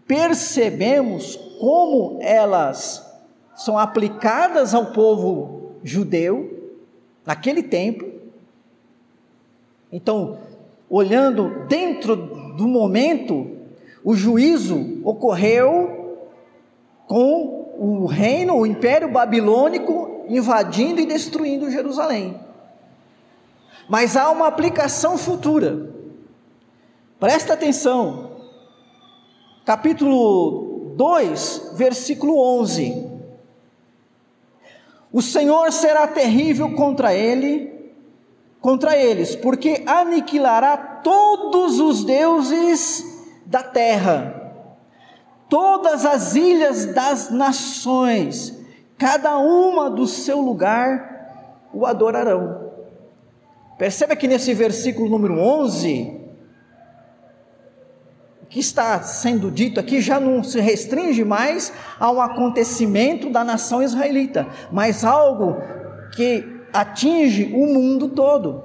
percebemos 0.08 1.36
como 1.60 2.20
elas 2.22 3.06
são 3.56 3.78
aplicadas 3.78 4.74
ao 4.74 4.94
povo 4.94 5.74
judeu 5.84 6.72
naquele 7.26 7.62
tempo. 7.62 8.10
Então, 9.92 10.38
olhando 10.90 11.66
dentro 11.68 12.16
do 12.56 12.70
momento 12.70 13.55
o 14.06 14.14
juízo 14.14 15.02
ocorreu 15.04 16.20
com 17.08 17.74
o 17.80 18.06
reino, 18.06 18.56
o 18.56 18.66
império 18.66 19.12
babilônico 19.12 20.28
invadindo 20.30 21.02
e 21.02 21.08
destruindo 21.08 21.72
Jerusalém. 21.72 22.40
Mas 23.90 24.16
há 24.16 24.30
uma 24.30 24.46
aplicação 24.46 25.18
futura. 25.18 25.90
Presta 27.20 27.54
atenção. 27.54 28.30
Capítulo 29.66 30.94
2, 30.96 31.72
versículo 31.74 32.40
11. 32.60 33.10
O 35.12 35.22
Senhor 35.22 35.72
será 35.72 36.06
terrível 36.06 36.76
contra 36.76 37.12
ele, 37.12 37.92
contra 38.62 38.96
eles, 38.96 39.36
porque 39.36 39.82
aniquilará 39.88 40.78
todos 40.78 41.80
os 41.80 42.04
deuses 42.04 43.15
da 43.46 43.62
terra, 43.62 44.46
todas 45.50 46.06
as 46.06 46.36
ilhas 46.36 46.86
das 46.86 47.30
nações, 47.30 48.58
cada 48.98 49.38
uma 49.38 49.90
do 49.90 50.08
seu 50.08 50.42
lugar, 50.42 51.70
o 51.74 51.86
adorarão. 51.86 52.72
Perceba 53.78 54.16
que 54.16 54.28
nesse 54.28 54.54
versículo 54.54 55.10
número 55.10 55.38
11, 55.38 56.22
o 58.42 58.46
que 58.46 58.60
está 58.60 59.02
sendo 59.02 59.52
dito 59.52 59.80
aqui 59.80 60.00
já 60.00 60.20
não 60.20 60.44
se 60.44 60.60
restringe 60.60 61.24
mais 61.24 61.74
ao 62.00 62.22
acontecimento 62.22 63.30
da 63.30 63.44
nação 63.44 63.84
israelita, 63.84 64.48
mas 64.72 65.04
algo 65.04 65.58
que 66.16 66.56
atinge 66.72 67.52
o 67.54 67.66
mundo 67.66 68.10
todo. 68.10 68.64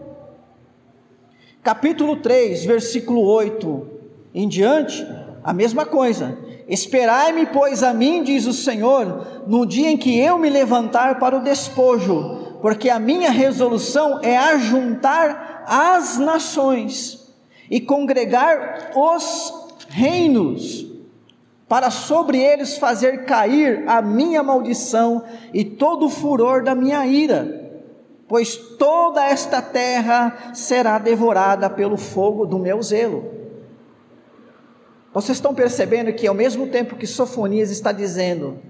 Capítulo 1.62 2.16
3, 2.16 2.64
versículo 2.64 3.22
8 3.22 3.89
em 4.34 4.48
diante, 4.48 5.06
a 5.42 5.52
mesma 5.52 5.84
coisa. 5.84 6.38
Esperai-me, 6.68 7.46
pois, 7.46 7.82
a 7.82 7.92
mim, 7.92 8.22
diz 8.22 8.46
o 8.46 8.52
Senhor, 8.52 9.44
no 9.46 9.66
dia 9.66 9.90
em 9.90 9.96
que 9.96 10.18
eu 10.18 10.38
me 10.38 10.48
levantar 10.48 11.18
para 11.18 11.36
o 11.36 11.42
despojo, 11.42 12.58
porque 12.62 12.88
a 12.88 13.00
minha 13.00 13.30
resolução 13.30 14.20
é 14.22 14.36
ajuntar 14.36 15.64
as 15.66 16.18
nações 16.18 17.28
e 17.70 17.80
congregar 17.80 18.92
os 18.94 19.52
reinos, 19.88 20.86
para 21.68 21.90
sobre 21.90 22.38
eles 22.38 22.76
fazer 22.78 23.24
cair 23.24 23.84
a 23.86 24.02
minha 24.02 24.42
maldição 24.42 25.22
e 25.54 25.64
todo 25.64 26.06
o 26.06 26.10
furor 26.10 26.64
da 26.64 26.74
minha 26.74 27.06
ira, 27.06 27.72
pois 28.26 28.56
toda 28.56 29.24
esta 29.24 29.62
terra 29.62 30.50
será 30.52 30.98
devorada 30.98 31.70
pelo 31.70 31.96
fogo 31.96 32.44
do 32.44 32.58
meu 32.58 32.82
zelo. 32.82 33.39
Vocês 35.12 35.38
estão 35.38 35.54
percebendo 35.54 36.12
que 36.12 36.26
ao 36.26 36.34
mesmo 36.34 36.68
tempo 36.68 36.96
que 36.96 37.06
Sofonias 37.06 37.70
está 37.70 37.90
dizendo 37.90 38.60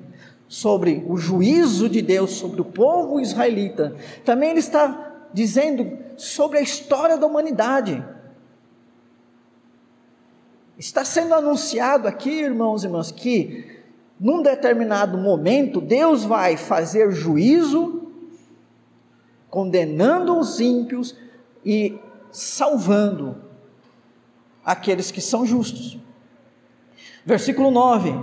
sobre 0.49 1.05
o 1.07 1.17
juízo 1.17 1.89
de 1.89 2.01
Deus 2.01 2.33
sobre 2.33 2.61
o 2.61 2.65
povo 2.65 3.21
israelita, 3.21 3.95
também 4.25 4.51
ele 4.51 4.59
está 4.59 5.29
dizendo 5.33 5.99
sobre 6.17 6.59
a 6.59 6.63
história 6.63 7.17
da 7.17 7.27
humanidade. 7.27 8.03
Está 10.79 11.05
sendo 11.05 11.35
anunciado 11.35 12.09
aqui, 12.09 12.31
irmãos 12.31 12.83
e 12.83 12.87
irmãs, 12.87 13.13
que 13.13 13.81
num 14.19 14.43
determinado 14.43 15.19
momento 15.19 15.79
Deus 15.81 16.25
vai 16.25 16.57
fazer 16.57 17.13
juízo, 17.13 18.11
condenando 19.51 20.39
os 20.39 20.59
ímpios 20.59 21.15
e 21.65 21.99
salvando 22.33 23.37
aqueles 24.65 25.11
que 25.11 25.21
são 25.21 25.45
justos. 25.45 25.99
Versículo 27.25 27.71
9: 27.71 28.15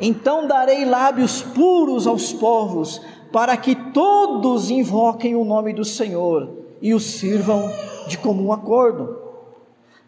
Então 0.00 0.46
darei 0.46 0.84
lábios 0.84 1.42
puros 1.42 2.06
aos 2.06 2.32
povos, 2.32 3.00
para 3.32 3.56
que 3.56 3.74
todos 3.74 4.70
invoquem 4.70 5.34
o 5.34 5.44
nome 5.44 5.72
do 5.72 5.84
Senhor 5.84 6.50
e 6.80 6.92
o 6.92 7.00
sirvam 7.00 7.70
de 8.06 8.18
comum 8.18 8.52
acordo. 8.52 9.22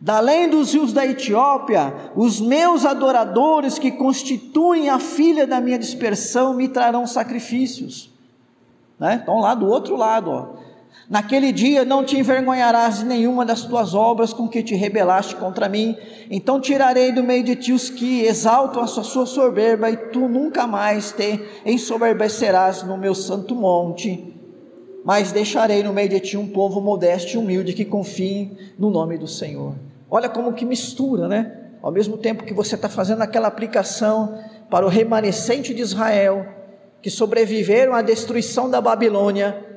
Da 0.01 0.19
além 0.19 0.51
dos 0.51 0.75
rios 0.75 0.93
da 0.93 1.07
Etiópia, 1.07 1.95
os 2.15 2.39
meus 2.41 2.85
adoradores 2.85 3.79
que 3.79 3.91
constituem 3.91 4.91
a 4.91 4.99
filha 4.99 5.47
da 5.47 5.61
minha 5.61 5.79
dispersão 5.79 6.53
me 6.53 6.69
trarão 6.69 7.07
sacrifícios. 7.07 8.13
Né? 8.99 9.17
Estão 9.17 9.41
lá 9.41 9.55
do 9.55 9.67
outro 9.67 9.97
lado, 9.97 10.31
ó. 10.31 10.64
Naquele 11.09 11.53
dia 11.53 11.85
não 11.85 12.03
te 12.03 12.19
envergonharás 12.19 12.99
de 12.99 13.05
nenhuma 13.05 13.45
das 13.45 13.63
tuas 13.63 13.95
obras 13.95 14.33
com 14.33 14.49
que 14.49 14.63
te 14.63 14.75
rebelaste 14.75 15.37
contra 15.37 15.69
mim. 15.69 15.97
Então 16.31 16.61
tirarei 16.61 17.13
do 17.13 17.23
meio 17.23 17.45
de 17.45 17.55
ti 17.57 17.73
os 17.73 17.91
que 17.91 18.23
exaltam 18.23 18.83
a 18.83 18.87
sua 18.87 19.27
soberba, 19.27 19.91
e 19.91 19.97
tu 19.97 20.29
nunca 20.29 20.67
mais 20.67 21.13
te 21.13 21.41
ensoberbecerás 21.67 22.83
no 22.83 22.97
meu 22.97 23.15
santo 23.15 23.55
monte. 23.55 24.33
Mas 25.05 25.31
deixarei 25.31 25.83
no 25.83 25.93
meio 25.93 26.09
de 26.09 26.21
ti 26.21 26.37
um 26.39 26.49
povo 26.49 26.81
modesto 26.81 27.35
e 27.35 27.37
humilde 27.37 27.75
que 27.75 27.85
confie 27.85 28.51
no 28.79 28.89
nome 28.89 29.19
do 29.19 29.29
Senhor. 29.29 29.75
Olha 30.11 30.31
como 30.31 30.55
que 30.55 30.65
mistura, 30.65 31.29
né? 31.29 31.53
Ao 31.83 31.93
mesmo 31.93 32.17
tempo 32.17 32.45
que 32.45 32.55
você 32.55 32.77
está 32.77 32.89
fazendo 32.89 33.21
aquela 33.21 33.49
aplicação 33.49 34.39
para 34.71 34.87
o 34.87 34.89
remanescente 34.89 35.75
de 35.75 35.83
Israel, 35.83 36.47
que 37.03 37.11
sobreviveram 37.11 37.93
à 37.93 38.01
destruição 38.01 38.71
da 38.71 38.81
Babilônia, 38.81 39.74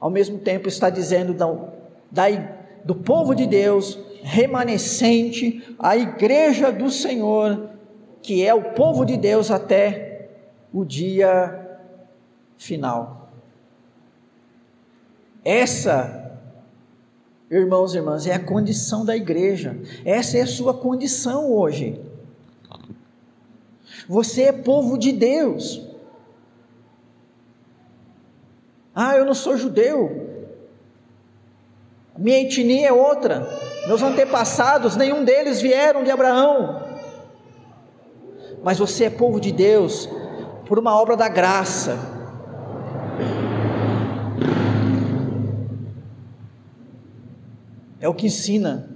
ao 0.00 0.10
mesmo 0.10 0.38
tempo 0.38 0.66
está 0.66 0.88
dizendo 0.88 1.34
da, 1.34 1.46
da, 2.10 2.24
do 2.84 2.94
povo 2.94 3.34
de 3.34 3.46
Deus 3.46 3.98
remanescente, 4.22 5.76
a 5.78 5.96
igreja 5.96 6.72
do 6.72 6.90
Senhor, 6.90 7.70
que 8.22 8.44
é 8.44 8.52
o 8.54 8.72
povo 8.72 9.04
de 9.04 9.16
Deus 9.16 9.50
até 9.50 10.28
o 10.72 10.84
dia 10.84 11.78
final. 12.56 13.30
Essa, 15.44 16.38
irmãos 17.50 17.94
e 17.94 17.98
irmãs, 17.98 18.26
é 18.26 18.34
a 18.34 18.44
condição 18.44 19.04
da 19.04 19.16
igreja, 19.16 19.78
essa 20.04 20.38
é 20.38 20.42
a 20.42 20.46
sua 20.46 20.74
condição 20.74 21.50
hoje. 21.50 22.00
Você 24.08 24.42
é 24.42 24.52
povo 24.52 24.98
de 24.98 25.12
Deus. 25.12 25.89
Ah, 28.94 29.16
eu 29.16 29.24
não 29.24 29.34
sou 29.34 29.56
judeu. 29.56 30.28
Minha 32.18 32.40
etnia 32.40 32.88
é 32.88 32.92
outra. 32.92 33.48
Meus 33.86 34.02
antepassados, 34.02 34.96
nenhum 34.96 35.24
deles 35.24 35.60
vieram 35.60 36.04
de 36.04 36.10
Abraão. 36.10 36.82
Mas 38.62 38.78
você 38.78 39.04
é 39.04 39.10
povo 39.10 39.40
de 39.40 39.52
Deus 39.52 40.08
por 40.66 40.78
uma 40.78 40.94
obra 41.00 41.16
da 41.16 41.28
graça. 41.28 41.98
É 47.98 48.08
o 48.08 48.14
que 48.14 48.26
ensina, 48.26 48.88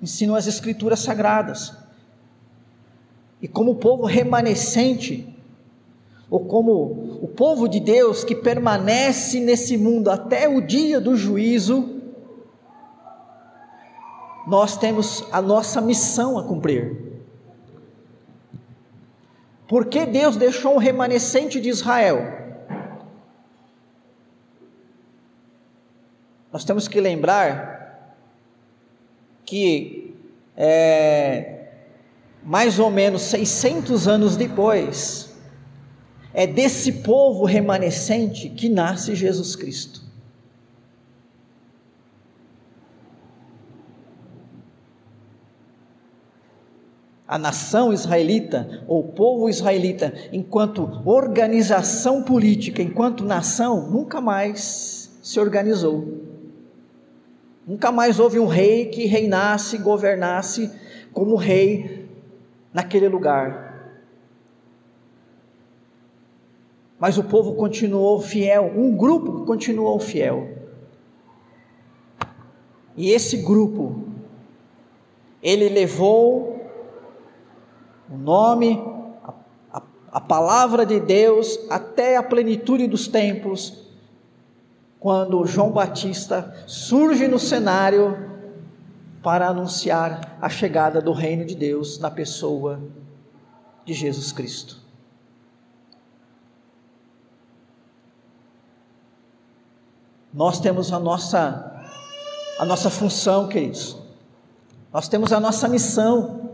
ensinam 0.00 0.34
as 0.34 0.46
escrituras 0.46 1.00
sagradas. 1.00 1.76
E 3.40 3.48
como 3.48 3.76
povo 3.76 4.04
remanescente, 4.04 5.31
ou 6.32 6.40
como 6.40 7.18
o 7.20 7.28
povo 7.28 7.68
de 7.68 7.78
Deus 7.78 8.24
que 8.24 8.34
permanece 8.34 9.38
nesse 9.38 9.76
mundo 9.76 10.08
até 10.08 10.48
o 10.48 10.66
dia 10.66 10.98
do 10.98 11.14
juízo, 11.14 12.00
nós 14.46 14.78
temos 14.78 15.22
a 15.30 15.42
nossa 15.42 15.78
missão 15.82 16.38
a 16.38 16.44
cumprir. 16.44 17.20
Por 19.68 19.84
que 19.84 20.06
Deus 20.06 20.34
deixou 20.34 20.74
um 20.74 20.78
remanescente 20.78 21.60
de 21.60 21.68
Israel? 21.68 22.22
Nós 26.50 26.64
temos 26.64 26.88
que 26.88 26.98
lembrar 26.98 28.16
que 29.44 30.16
é, 30.56 31.66
mais 32.42 32.78
ou 32.78 32.90
menos 32.90 33.20
600 33.20 34.08
anos 34.08 34.34
depois, 34.34 35.31
é 36.34 36.46
desse 36.46 36.92
povo 36.92 37.44
remanescente 37.44 38.48
que 38.48 38.68
nasce 38.68 39.14
Jesus 39.14 39.54
Cristo. 39.56 40.02
a 47.32 47.38
nação 47.38 47.94
israelita, 47.94 48.84
ou 48.86 49.04
povo 49.04 49.48
israelita, 49.48 50.12
enquanto 50.34 51.00
organização 51.06 52.22
política, 52.22 52.82
enquanto 52.82 53.24
nação, 53.24 53.90
nunca 53.90 54.20
mais 54.20 55.18
se 55.22 55.40
organizou. 55.40 56.20
Nunca 57.66 57.90
mais 57.90 58.20
houve 58.20 58.38
um 58.38 58.46
rei 58.46 58.84
que 58.84 59.06
reinasse, 59.06 59.78
governasse 59.78 60.70
como 61.10 61.34
rei 61.34 62.06
naquele 62.70 63.08
lugar. 63.08 63.71
Mas 67.02 67.18
o 67.18 67.24
povo 67.24 67.56
continuou 67.56 68.20
fiel, 68.20 68.74
um 68.76 68.96
grupo 68.96 69.44
continuou 69.44 69.98
fiel. 69.98 70.56
E 72.96 73.10
esse 73.10 73.38
grupo, 73.38 74.04
ele 75.42 75.68
levou 75.68 76.64
o 78.08 78.16
nome, 78.16 78.80
a, 79.24 79.34
a, 79.72 79.82
a 80.12 80.20
palavra 80.20 80.86
de 80.86 81.00
Deus 81.00 81.58
até 81.68 82.16
a 82.16 82.22
plenitude 82.22 82.86
dos 82.86 83.08
tempos, 83.08 83.84
quando 85.00 85.44
João 85.44 85.72
Batista 85.72 86.54
surge 86.68 87.26
no 87.26 87.40
cenário 87.40 88.16
para 89.24 89.48
anunciar 89.48 90.38
a 90.40 90.48
chegada 90.48 91.02
do 91.02 91.10
reino 91.10 91.44
de 91.44 91.56
Deus 91.56 91.98
na 91.98 92.12
pessoa 92.12 92.80
de 93.84 93.92
Jesus 93.92 94.30
Cristo. 94.30 94.81
Nós 100.32 100.58
temos 100.58 100.92
a 100.92 100.98
nossa 100.98 101.70
a 102.58 102.64
nossa 102.64 102.88
função, 102.90 103.48
queridos. 103.48 103.96
Nós 104.92 105.08
temos 105.08 105.32
a 105.32 105.40
nossa 105.40 105.68
missão. 105.68 106.50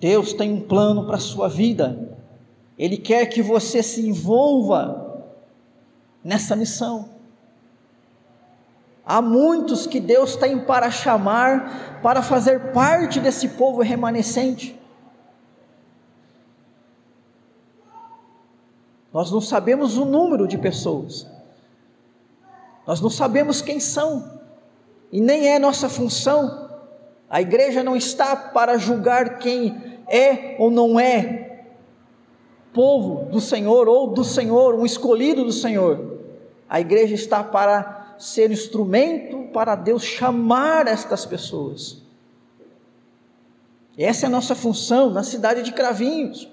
Deus 0.00 0.32
tem 0.32 0.52
um 0.52 0.60
plano 0.60 1.06
para 1.06 1.16
a 1.16 1.20
sua 1.20 1.48
vida. 1.48 2.18
Ele 2.78 2.96
quer 2.96 3.26
que 3.26 3.42
você 3.42 3.82
se 3.82 4.06
envolva 4.06 5.24
nessa 6.22 6.56
missão. 6.56 7.10
Há 9.04 9.22
muitos 9.22 9.86
que 9.86 10.00
Deus 10.00 10.34
tem 10.34 10.58
para 10.58 10.90
chamar 10.90 12.00
para 12.02 12.22
fazer 12.22 12.72
parte 12.72 13.20
desse 13.20 13.50
povo 13.50 13.82
remanescente. 13.82 14.78
Nós 19.12 19.30
não 19.30 19.40
sabemos 19.40 19.96
o 19.96 20.04
número 20.04 20.46
de 20.46 20.58
pessoas, 20.58 21.26
nós 22.86 23.00
não 23.00 23.10
sabemos 23.10 23.62
quem 23.62 23.80
são, 23.80 24.40
e 25.10 25.20
nem 25.20 25.48
é 25.48 25.58
nossa 25.58 25.88
função 25.88 26.66
a 27.28 27.40
igreja 27.40 27.82
não 27.82 27.96
está 27.96 28.36
para 28.36 28.78
julgar 28.78 29.38
quem 29.38 29.98
é 30.08 30.56
ou 30.58 30.70
não 30.70 30.98
é 30.98 31.64
povo 32.72 33.30
do 33.30 33.40
Senhor 33.40 33.88
ou 33.88 34.08
do 34.08 34.22
Senhor, 34.22 34.74
um 34.74 34.84
escolhido 34.84 35.44
do 35.44 35.52
Senhor. 35.52 36.18
A 36.68 36.80
igreja 36.80 37.14
está 37.14 37.42
para 37.42 38.14
ser 38.18 38.50
instrumento 38.50 39.48
para 39.52 39.74
Deus 39.74 40.04
chamar 40.04 40.86
estas 40.86 41.24
pessoas. 41.24 42.02
Essa 43.96 44.26
é 44.26 44.28
a 44.28 44.30
nossa 44.30 44.54
função 44.54 45.10
na 45.10 45.22
cidade 45.22 45.62
de 45.62 45.72
Cravinhos. 45.72 46.48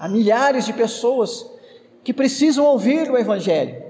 Há 0.00 0.08
milhares 0.08 0.64
de 0.64 0.72
pessoas 0.72 1.46
que 2.02 2.14
precisam 2.14 2.64
ouvir 2.64 3.10
o 3.10 3.18
Evangelho. 3.18 3.84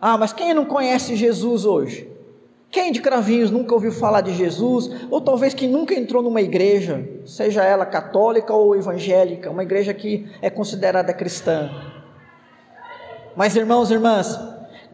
Ah, 0.00 0.16
mas 0.16 0.32
quem 0.32 0.54
não 0.54 0.64
conhece 0.64 1.16
Jesus 1.16 1.64
hoje? 1.64 2.08
Quem 2.70 2.92
de 2.92 3.00
Cravinhos 3.00 3.50
nunca 3.50 3.74
ouviu 3.74 3.90
falar 3.90 4.20
de 4.20 4.32
Jesus? 4.32 4.88
Ou 5.10 5.20
talvez 5.20 5.52
que 5.52 5.66
nunca 5.66 5.94
entrou 5.94 6.22
numa 6.22 6.40
igreja, 6.40 7.08
seja 7.26 7.64
ela 7.64 7.84
católica 7.84 8.54
ou 8.54 8.76
evangélica, 8.76 9.50
uma 9.50 9.64
igreja 9.64 9.92
que 9.92 10.30
é 10.40 10.48
considerada 10.48 11.12
cristã. 11.12 11.68
Mas 13.34 13.56
irmãos 13.56 13.90
e 13.90 13.94
irmãs, 13.94 14.38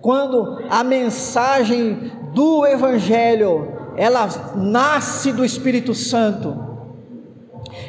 quando 0.00 0.64
a 0.70 0.82
mensagem 0.82 2.10
do 2.32 2.66
evangelho, 2.66 3.68
ela 3.98 4.26
nasce 4.56 5.30
do 5.30 5.44
Espírito 5.44 5.94
Santo 5.94 6.69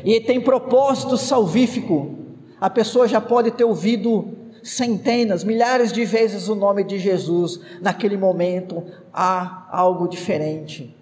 e 0.04 0.20
tem 0.20 0.42
propósito 0.42 1.18
salvífico, 1.18 2.16
a 2.60 2.70
pessoa 2.70 3.08
já 3.08 3.20
pode 3.20 3.52
ter 3.52 3.64
ouvido 3.64 4.38
centenas, 4.64 5.44
milhares 5.44 5.92
de 5.92 6.06
vezes 6.06 6.48
o 6.48 6.56
nome 6.56 6.84
de 6.84 7.00
Jesus, 7.00 7.60
naquele 7.82 8.18
momento 8.18 8.84
há 9.14 9.68
algo 9.72 10.08
diferente. 10.08 10.96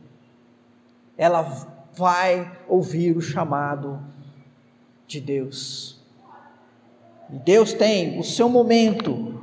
Ela 1.18 1.42
vai 1.94 2.58
ouvir 2.68 3.16
o 3.18 3.22
chamado 3.22 4.00
de 5.06 5.20
Deus. 5.20 6.00
Deus 7.30 7.74
tem 7.74 8.20
o 8.20 8.24
seu 8.24 8.48
momento 8.48 9.42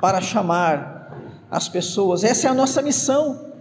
para 0.00 0.20
chamar 0.20 1.18
as 1.50 1.68
pessoas. 1.68 2.24
Essa 2.24 2.48
é 2.48 2.50
a 2.50 2.54
nossa 2.54 2.80
missão. 2.80 3.52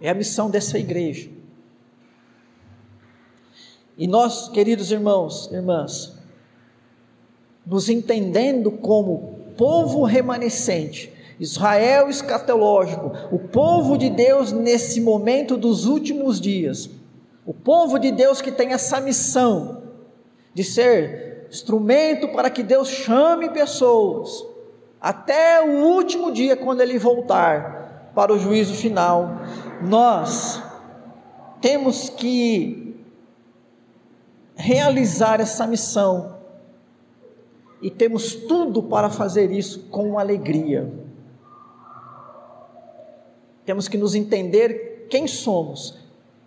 É 0.00 0.08
a 0.08 0.14
missão 0.14 0.48
dessa 0.50 0.78
igreja. 0.78 1.30
E 3.96 4.06
nós, 4.06 4.48
queridos 4.48 4.90
irmãos, 4.90 5.50
irmãs, 5.52 6.14
nos 7.64 7.88
entendendo 7.88 8.70
como 8.70 9.38
povo 9.56 10.04
remanescente, 10.04 11.12
Israel 11.38 12.08
escatológico, 12.08 13.12
o 13.30 13.38
povo 13.38 13.96
de 13.96 14.10
Deus 14.10 14.52
nesse 14.52 15.00
momento 15.00 15.56
dos 15.56 15.86
últimos 15.86 16.40
dias, 16.40 16.90
o 17.46 17.54
povo 17.54 17.98
de 17.98 18.10
Deus 18.10 18.40
que 18.40 18.50
tem 18.50 18.72
essa 18.72 19.00
missão 19.00 19.82
de 20.52 20.64
ser 20.64 21.46
instrumento 21.50 22.28
para 22.28 22.50
que 22.50 22.62
Deus 22.62 22.88
chame 22.88 23.50
pessoas 23.50 24.44
até 25.04 25.60
o 25.60 25.84
último 25.84 26.32
dia 26.32 26.56
quando 26.56 26.80
ele 26.80 26.98
voltar 26.98 28.10
para 28.14 28.32
o 28.32 28.38
juízo 28.38 28.72
final, 28.72 29.42
nós 29.82 30.62
temos 31.60 32.08
que 32.08 32.93
realizar 34.54 35.40
essa 35.40 35.66
missão. 35.66 36.38
E 37.82 37.90
temos 37.90 38.34
tudo 38.34 38.82
para 38.82 39.10
fazer 39.10 39.50
isso 39.50 39.80
com 39.90 40.18
alegria. 40.18 40.92
Temos 43.64 43.88
que 43.88 43.96
nos 43.96 44.14
entender 44.14 45.06
quem 45.10 45.26
somos 45.26 45.98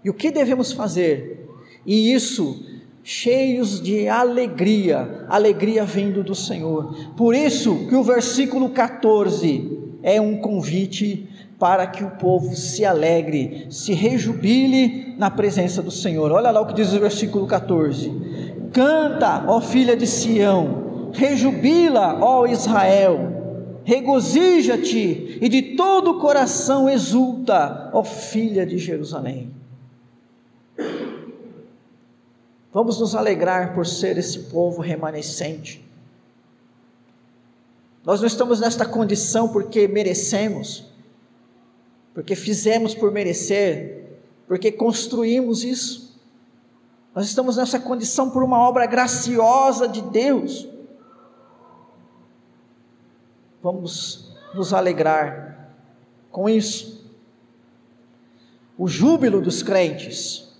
e 0.04 0.10
o 0.10 0.13
que 0.13 0.32
devemos 0.32 0.72
fazer, 0.72 1.48
e 1.86 2.13
isso 2.13 2.65
cheios 3.04 3.82
de 3.82 4.08
alegria, 4.10 5.26
alegria 5.30 5.86
vindo 5.86 6.24
do 6.24 6.36
Senhor. 6.36 6.93
Por 7.15 7.34
isso 7.34 7.88
que 7.88 7.96
o 7.96 8.04
versículo 8.04 8.70
14 8.70 9.96
é 10.04 10.20
um 10.20 10.38
convite 10.38 11.28
para 11.60 11.88
que 11.88 12.04
o 12.04 12.12
povo 12.12 12.56
se 12.56 12.86
alegre, 12.86 13.67
se 13.70 13.93
rejubile 13.93 15.15
na 15.17 15.32
presença 15.32 15.82
do 15.82 15.89
Senhor. 15.89 16.32
Olha 16.32 16.52
lá 16.52 16.62
o 16.62 16.67
que 16.67 16.74
diz 16.74 16.93
o 16.93 17.00
versículo 17.00 17.48
14: 17.48 18.12
Canta, 18.72 19.46
ó 19.48 19.60
filha 19.60 19.98
de 19.98 20.06
Sião, 20.06 21.12
rejubila, 21.13 22.20
ó 22.22 22.46
Israel, 22.46 23.82
regozija-te 23.84 25.39
e 25.41 25.50
de 25.50 25.76
todo 25.76 26.12
o 26.12 26.20
coração 26.20 26.88
exulta, 26.88 27.89
ó 27.93 28.04
filha 28.04 28.65
de 28.65 28.78
Jerusalém. 28.78 29.52
Vamos 32.72 33.00
nos 33.00 33.15
alegrar 33.15 33.74
por 33.74 33.88
ser 33.88 34.17
esse 34.20 34.39
povo 34.39 34.82
remanescente. 34.82 35.84
Nós 38.06 38.20
não 38.20 38.28
estamos 38.28 38.60
nesta 38.60 38.86
condição 38.86 39.50
porque 39.50 39.88
merecemos, 39.88 40.86
porque 42.18 42.36
fizemos 42.36 42.96
por 42.96 43.12
merecer, 43.12 44.18
porque 44.48 44.72
construímos 44.72 45.64
isso. 45.64 46.20
Nós 47.14 47.28
estamos 47.28 47.58
nessa 47.58 47.80
condição 47.80 48.32
por 48.32 48.42
uma 48.42 48.58
obra 48.68 48.88
graciosa 48.88 49.88
de 49.88 50.02
Deus. 50.02 50.68
Vamos 53.62 54.36
nos 54.56 54.74
alegrar 54.74 55.76
com 56.32 56.50
isso. 56.50 57.08
O 58.76 58.88
júbilo 58.88 59.40
dos 59.40 59.62
crentes 59.62 60.58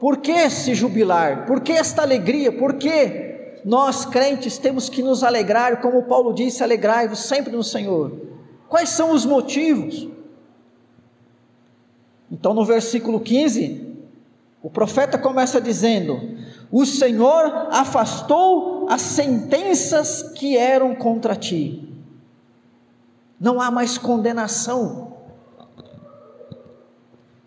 por 0.00 0.16
que 0.16 0.48
se 0.48 0.74
jubilar? 0.74 1.44
Por 1.44 1.60
que 1.60 1.72
esta 1.72 2.00
alegria? 2.00 2.50
Por 2.50 2.72
que 2.72 3.60
nós 3.66 4.06
crentes 4.06 4.56
temos 4.56 4.88
que 4.88 5.02
nos 5.02 5.22
alegrar, 5.22 5.82
como 5.82 6.04
Paulo 6.04 6.32
disse, 6.32 6.62
alegrai-vos 6.62 7.18
sempre 7.18 7.52
no 7.54 7.62
Senhor? 7.62 8.18
Quais 8.66 8.88
são 8.88 9.10
os 9.10 9.26
motivos? 9.26 10.15
Então, 12.30 12.52
no 12.52 12.64
versículo 12.64 13.20
15, 13.20 13.86
o 14.62 14.70
profeta 14.70 15.18
começa 15.18 15.60
dizendo: 15.60 16.20
O 16.70 16.84
Senhor 16.84 17.68
afastou 17.70 18.86
as 18.88 19.02
sentenças 19.02 20.22
que 20.34 20.56
eram 20.56 20.94
contra 20.94 21.36
ti. 21.36 21.82
Não 23.38 23.60
há 23.60 23.70
mais 23.70 23.98
condenação 23.98 25.06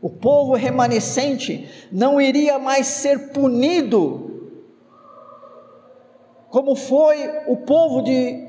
o 0.01 0.09
povo 0.09 0.53
remanescente 0.53 1.67
não 1.91 2.21
iria 2.21 2.57
mais 2.57 2.87
ser 2.87 3.31
punido, 3.31 4.49
como 6.49 6.75
foi 6.75 7.17
o 7.47 7.57
povo 7.57 8.01
de 8.01 8.47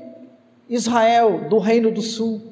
Israel, 0.69 1.49
do 1.49 1.59
Reino 1.59 1.91
do 1.91 2.01
Sul. 2.01 2.50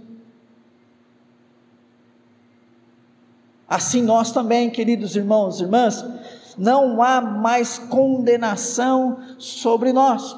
Assim 3.69 4.01
nós 4.01 4.31
também, 4.31 4.69
queridos 4.69 5.15
irmãos 5.15 5.59
e 5.59 5.63
irmãs, 5.63 6.03
não 6.57 7.01
há 7.01 7.21
mais 7.21 7.77
condenação 7.77 9.19
sobre 9.37 9.93
nós. 9.93 10.35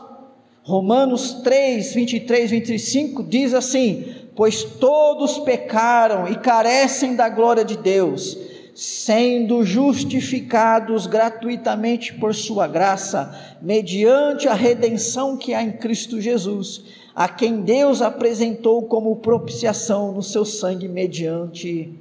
Romanos 0.63 1.35
3, 1.43 1.93
23, 1.93 2.51
25 2.51 3.23
diz 3.23 3.53
assim: 3.53 4.13
Pois 4.35 4.63
todos 4.63 5.39
pecaram 5.39 6.27
e 6.27 6.35
carecem 6.35 7.15
da 7.15 7.29
glória 7.29 7.63
de 7.63 7.77
Deus 7.77 8.37
sendo 8.73 9.63
justificados 9.63 11.05
gratuitamente 11.05 12.13
por 12.13 12.33
Sua 12.33 12.67
graça, 12.67 13.57
mediante 13.61 14.47
a 14.47 14.53
redenção 14.53 15.37
que 15.37 15.53
há 15.53 15.61
em 15.61 15.73
Cristo 15.73 16.21
Jesus, 16.21 16.83
a 17.13 17.27
quem 17.27 17.61
Deus 17.61 18.01
apresentou 18.01 18.83
como 18.83 19.17
propiciação 19.17 20.13
no 20.13 20.23
seu 20.23 20.45
sangue, 20.45 20.87
mediante 20.87 21.93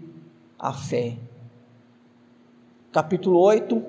a 0.60 0.72
fé. 0.72 1.16
Capítulo 2.92 3.40
8 3.40 3.82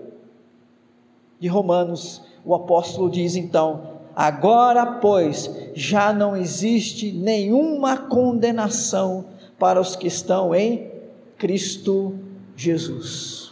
de 1.39 1.47
Romanos, 1.47 2.23
o 2.45 2.55
apóstolo 2.55 3.09
diz 3.09 3.35
então: 3.35 3.99
Agora, 4.15 4.85
pois, 4.85 5.51
já 5.73 6.13
não 6.13 6.35
existe 6.35 7.11
nenhuma 7.11 7.97
condenação 7.97 9.25
para 9.59 9.81
os 9.81 9.95
que 9.95 10.07
estão 10.07 10.55
em 10.55 10.89
Cristo 11.37 12.17
Jesus. 12.55 13.51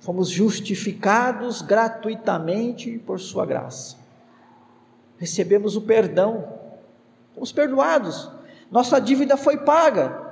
Fomos 0.00 0.28
justificados 0.28 1.62
gratuitamente 1.62 2.98
por 2.98 3.18
Sua 3.18 3.46
graça. 3.46 3.96
Recebemos 5.16 5.76
o 5.76 5.80
perdão, 5.80 6.44
fomos 7.32 7.52
perdoados, 7.52 8.30
nossa 8.70 9.00
dívida 9.00 9.36
foi 9.36 9.58
paga, 9.58 10.23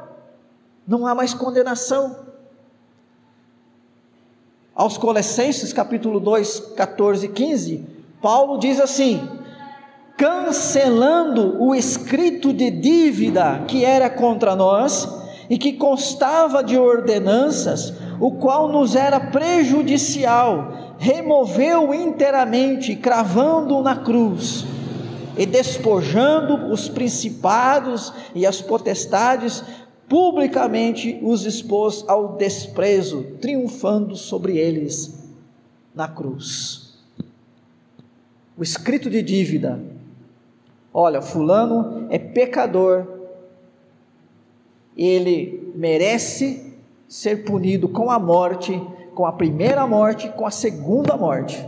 não 0.86 1.06
há 1.06 1.14
mais 1.14 1.34
condenação. 1.34 2.16
Aos 4.74 4.96
Colossenses, 4.96 5.72
capítulo 5.72 6.18
2, 6.18 6.74
14 6.76 7.26
e 7.26 7.28
15, 7.28 7.86
Paulo 8.20 8.58
diz 8.58 8.80
assim: 8.80 9.28
cancelando 10.16 11.62
o 11.62 11.74
escrito 11.74 12.52
de 12.52 12.70
dívida 12.70 13.64
que 13.66 13.84
era 13.84 14.08
contra 14.08 14.54
nós, 14.54 15.08
e 15.50 15.58
que 15.58 15.74
constava 15.74 16.62
de 16.62 16.78
ordenanças, 16.78 17.92
o 18.18 18.30
qual 18.32 18.68
nos 18.68 18.94
era 18.94 19.20
prejudicial, 19.20 20.94
removeu 20.98 21.92
inteiramente, 21.92 22.96
cravando-o 22.96 23.82
na 23.82 23.96
cruz, 23.96 24.64
e 25.36 25.44
despojando 25.44 26.72
os 26.72 26.88
principados 26.88 28.12
e 28.34 28.46
as 28.46 28.60
potestades, 28.60 29.62
publicamente 30.12 31.18
os 31.22 31.46
expôs 31.46 32.04
ao 32.06 32.36
desprezo, 32.36 33.38
triunfando 33.40 34.14
sobre 34.14 34.58
eles 34.58 35.26
na 35.94 36.06
cruz. 36.06 36.98
O 38.54 38.62
escrito 38.62 39.08
de 39.08 39.22
dívida: 39.22 39.82
olha, 40.92 41.22
Fulano 41.22 42.08
é 42.10 42.18
pecador, 42.18 43.06
ele 44.94 45.72
merece 45.74 46.76
ser 47.08 47.46
punido 47.46 47.88
com 47.88 48.10
a 48.10 48.18
morte, 48.18 48.78
com 49.14 49.24
a 49.24 49.32
primeira 49.32 49.86
morte, 49.86 50.28
com 50.32 50.44
a 50.44 50.50
segunda 50.50 51.16
morte. 51.16 51.66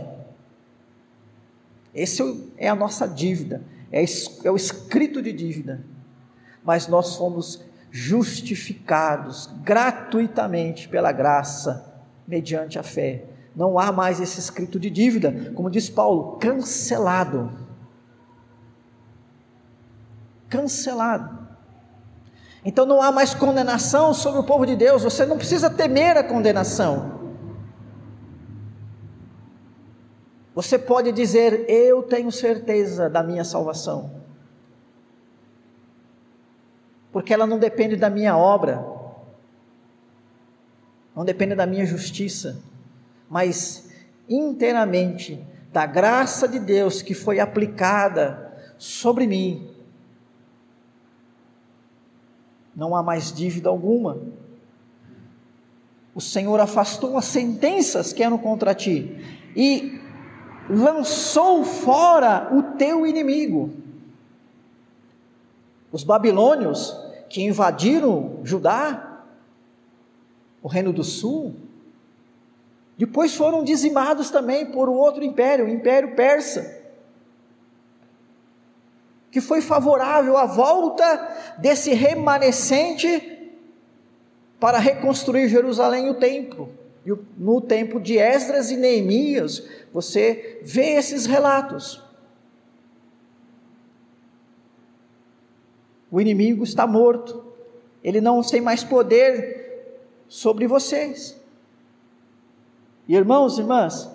Esse 1.95 2.47
é 2.59 2.69
a 2.69 2.75
nossa 2.75 3.07
dívida, 3.07 3.63
é, 3.91 4.05
é 4.43 4.51
o 4.51 4.55
escrito 4.55 5.19
de 5.19 5.33
dívida. 5.33 5.83
Mas 6.63 6.87
nós 6.87 7.15
fomos 7.15 7.65
justificados 7.95 9.49
gratuitamente 9.63 10.89
pela 10.89 11.13
graça, 11.13 12.03
mediante 12.27 12.77
a 12.77 12.83
fé. 12.83 13.23
Não 13.55 13.79
há 13.79 13.89
mais 13.89 14.19
esse 14.19 14.37
escrito 14.37 14.77
de 14.77 14.89
dívida, 14.89 15.53
como 15.55 15.71
diz 15.71 15.89
Paulo, 15.89 16.33
cancelado. 16.37 17.49
Cancelado. 20.49 21.47
Então 22.65 22.85
não 22.85 23.01
há 23.01 23.13
mais 23.13 23.33
condenação 23.33 24.13
sobre 24.13 24.41
o 24.41 24.43
povo 24.43 24.65
de 24.65 24.75
Deus, 24.75 25.01
você 25.01 25.25
não 25.25 25.37
precisa 25.37 25.69
temer 25.69 26.17
a 26.17 26.23
condenação. 26.23 27.33
Você 30.53 30.77
pode 30.77 31.13
dizer: 31.13 31.63
Eu 31.69 32.03
tenho 32.03 32.29
certeza 32.29 33.09
da 33.09 33.23
minha 33.23 33.45
salvação, 33.45 34.24
porque 37.15 37.33
ela 37.33 37.47
não 37.47 37.57
depende 37.57 37.95
da 37.95 38.09
minha 38.09 38.37
obra, 38.37 38.85
não 41.15 41.23
depende 41.23 41.55
da 41.55 41.65
minha 41.65 41.85
justiça, 41.85 42.61
mas 43.29 43.89
inteiramente 44.27 45.41
da 45.71 45.85
graça 45.85 46.45
de 46.45 46.59
Deus 46.59 47.01
que 47.01 47.13
foi 47.13 47.39
aplicada 47.39 48.53
sobre 48.77 49.25
mim 49.25 49.73
não 52.75 52.93
há 52.93 53.01
mais 53.01 53.31
dívida 53.31 53.69
alguma. 53.69 54.19
O 56.13 56.19
Senhor 56.19 56.59
afastou 56.59 57.17
as 57.17 57.23
sentenças 57.23 58.11
que 58.11 58.23
eram 58.23 58.37
contra 58.37 58.75
ti 58.75 59.23
e 59.55 60.01
lançou 60.69 61.63
fora 61.63 62.53
o 62.53 62.75
teu 62.75 63.07
inimigo. 63.07 63.73
Os 65.93 66.03
babilônios 66.03 67.04
que 67.35 67.43
invadiram 67.43 68.39
Judá, 68.45 69.25
o 70.63 70.69
reino 70.69 70.93
do 70.93 71.03
sul, 71.03 71.53
depois 72.97 73.35
foram 73.35 73.61
dizimados 73.61 74.29
também 74.29 74.67
por 74.67 74.87
outro 74.87 75.21
império, 75.21 75.65
o 75.65 75.69
Império 75.69 76.15
Persa 76.15 76.85
que 79.29 79.41
foi 79.41 79.59
favorável 79.59 80.37
à 80.37 80.45
volta 80.45 81.57
desse 81.57 81.93
remanescente 81.93 83.51
para 84.57 84.77
reconstruir 84.77 85.49
Jerusalém 85.49 86.07
e 86.07 86.09
o 86.11 86.13
templo. 86.13 86.69
E 87.05 87.13
no 87.37 87.59
tempo 87.59 87.99
de 87.99 88.17
Esdras 88.17 88.71
e 88.71 88.77
Neemias, 88.77 89.61
você 89.91 90.61
vê 90.63 90.91
esses 90.91 91.25
relatos. 91.25 92.01
O 96.15 96.21
inimigo 96.21 96.63
está 96.63 96.87
morto, 96.87 97.43
ele 98.01 98.21
não 98.21 98.41
tem 98.41 98.61
mais 98.61 98.85
poder 98.85 99.99
sobre 100.29 100.65
vocês. 100.65 101.37
Irmãos 103.05 103.57
e 103.57 103.61
irmãs, 103.61 104.09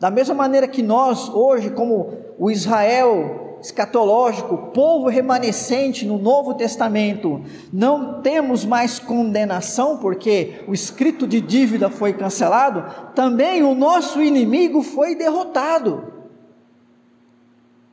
da 0.00 0.10
mesma 0.10 0.34
maneira 0.34 0.66
que 0.66 0.82
nós, 0.82 1.28
hoje, 1.28 1.70
como 1.70 2.14
o 2.36 2.50
Israel 2.50 3.58
escatológico, 3.62 4.72
povo 4.74 5.08
remanescente 5.08 6.04
no 6.04 6.18
Novo 6.18 6.54
Testamento, 6.54 7.40
não 7.72 8.20
temos 8.20 8.64
mais 8.64 8.98
condenação, 8.98 9.98
porque 9.98 10.64
o 10.66 10.74
escrito 10.74 11.28
de 11.28 11.40
dívida 11.40 11.88
foi 11.88 12.12
cancelado, 12.12 13.12
também 13.14 13.62
o 13.62 13.72
nosso 13.72 14.20
inimigo 14.20 14.82
foi 14.82 15.14
derrotado. 15.14 16.12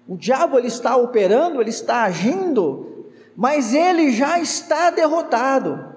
O 0.07 0.17
diabo 0.17 0.57
ele 0.57 0.69
está 0.69 0.97
operando, 0.97 1.61
ele 1.61 1.69
está 1.69 2.01
agindo, 2.01 2.96
mas 3.37 3.71
ele 3.71 4.11
já 4.11 4.39
está 4.39 4.89
derrotado. 4.89 5.93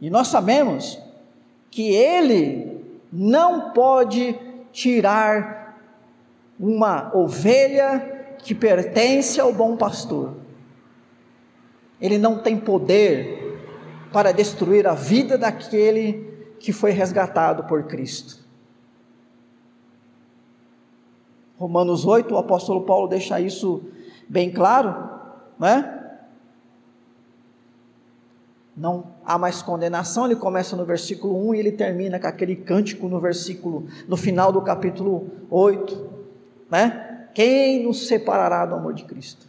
E 0.00 0.08
nós 0.08 0.28
sabemos 0.28 0.96
que 1.72 1.92
ele 1.92 2.80
não 3.12 3.72
pode 3.72 4.38
tirar 4.70 5.76
uma 6.56 7.10
ovelha 7.16 8.36
que 8.38 8.54
pertence 8.54 9.40
ao 9.40 9.52
bom 9.52 9.76
pastor. 9.76 10.36
Ele 12.00 12.16
não 12.16 12.38
tem 12.38 12.56
poder 12.56 13.60
para 14.12 14.30
destruir 14.30 14.86
a 14.86 14.94
vida 14.94 15.36
daquele 15.36 16.54
que 16.60 16.72
foi 16.72 16.92
resgatado 16.92 17.64
por 17.64 17.82
Cristo. 17.88 18.46
Romanos 21.58 22.06
8, 22.06 22.32
o 22.32 22.38
apóstolo 22.38 22.82
Paulo 22.82 23.08
deixa 23.08 23.40
isso 23.40 23.82
bem 24.28 24.50
claro, 24.50 25.08
né? 25.58 25.94
Não 28.76 29.06
há 29.24 29.36
mais 29.36 29.60
condenação, 29.60 30.26
ele 30.26 30.36
começa 30.36 30.76
no 30.76 30.84
versículo 30.84 31.48
1 31.48 31.54
e 31.54 31.58
ele 31.58 31.72
termina 31.72 32.20
com 32.20 32.26
aquele 32.28 32.54
cântico 32.54 33.08
no 33.08 33.18
versículo, 33.18 33.88
no 34.06 34.16
final 34.16 34.52
do 34.52 34.62
capítulo 34.62 35.28
8, 35.50 36.10
né? 36.70 37.26
Quem 37.34 37.84
nos 37.84 38.06
separará 38.06 38.64
do 38.66 38.76
amor 38.76 38.94
de 38.94 39.04
Cristo? 39.04 39.46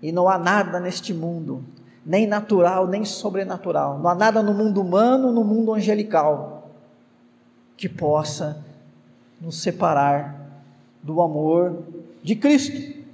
E 0.00 0.10
não 0.10 0.28
há 0.28 0.38
nada 0.38 0.80
neste 0.80 1.12
mundo, 1.12 1.62
nem 2.04 2.26
natural, 2.26 2.86
nem 2.86 3.04
sobrenatural, 3.04 3.98
não 3.98 4.08
há 4.08 4.14
nada 4.14 4.42
no 4.42 4.54
mundo 4.54 4.80
humano, 4.80 5.30
no 5.30 5.44
mundo 5.44 5.72
angelical, 5.72 6.70
que 7.76 7.88
possa 7.88 8.64
nos 9.40 9.60
separar 9.60 10.44
do 11.02 11.20
amor 11.20 11.82
de 12.24 12.34
Cristo. 12.34 13.04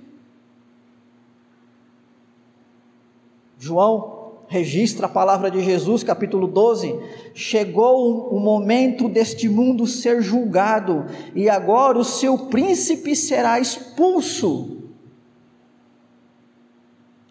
João 3.59 4.39
registra 4.47 5.07
a 5.07 5.09
palavra 5.09 5.51
de 5.51 5.61
Jesus, 5.63 6.05
capítulo 6.05 6.47
12: 6.47 6.99
Chegou 7.35 8.29
o 8.35 8.39
momento 8.39 9.09
deste 9.09 9.49
mundo 9.49 9.85
ser 9.87 10.23
julgado, 10.23 11.07
e 11.35 11.51
agora 11.51 11.99
o 11.99 12.05
seu 12.05 12.47
príncipe 12.47 13.17
será 13.17 13.59
expulso. 13.59 14.79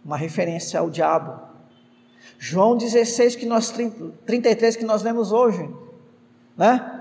Uma 0.03 0.17
referência 0.17 0.79
ao 0.81 0.89
diabo. 0.89 1.47
João 2.37 2.75
16, 2.75 3.37
que 3.37 3.45
nós, 3.45 3.73
33, 4.25 4.75
que 4.75 4.85
nós 4.85 5.01
lemos 5.01 5.31
hoje, 5.31 5.69
né? 6.57 6.98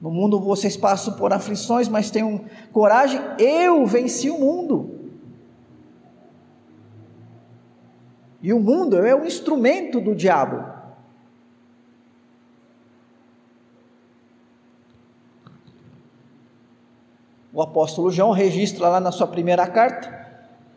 No 0.00 0.10
mundo 0.10 0.40
vocês 0.40 0.76
passam 0.76 1.14
por 1.14 1.32
aflições, 1.32 1.86
mas 1.88 2.10
tenham 2.10 2.44
coragem, 2.72 3.20
eu 3.38 3.84
venci 3.84 4.30
o 4.30 4.38
mundo. 4.38 4.98
E 8.42 8.52
o 8.52 8.58
mundo 8.58 8.96
é 8.96 9.14
um 9.14 9.26
instrumento 9.26 10.00
do 10.00 10.14
diabo. 10.14 10.64
O 17.52 17.60
apóstolo 17.60 18.10
João 18.10 18.30
registra 18.30 18.88
lá 18.88 19.00
na 19.00 19.12
sua 19.12 19.26
primeira 19.26 19.66
carta, 19.66 20.08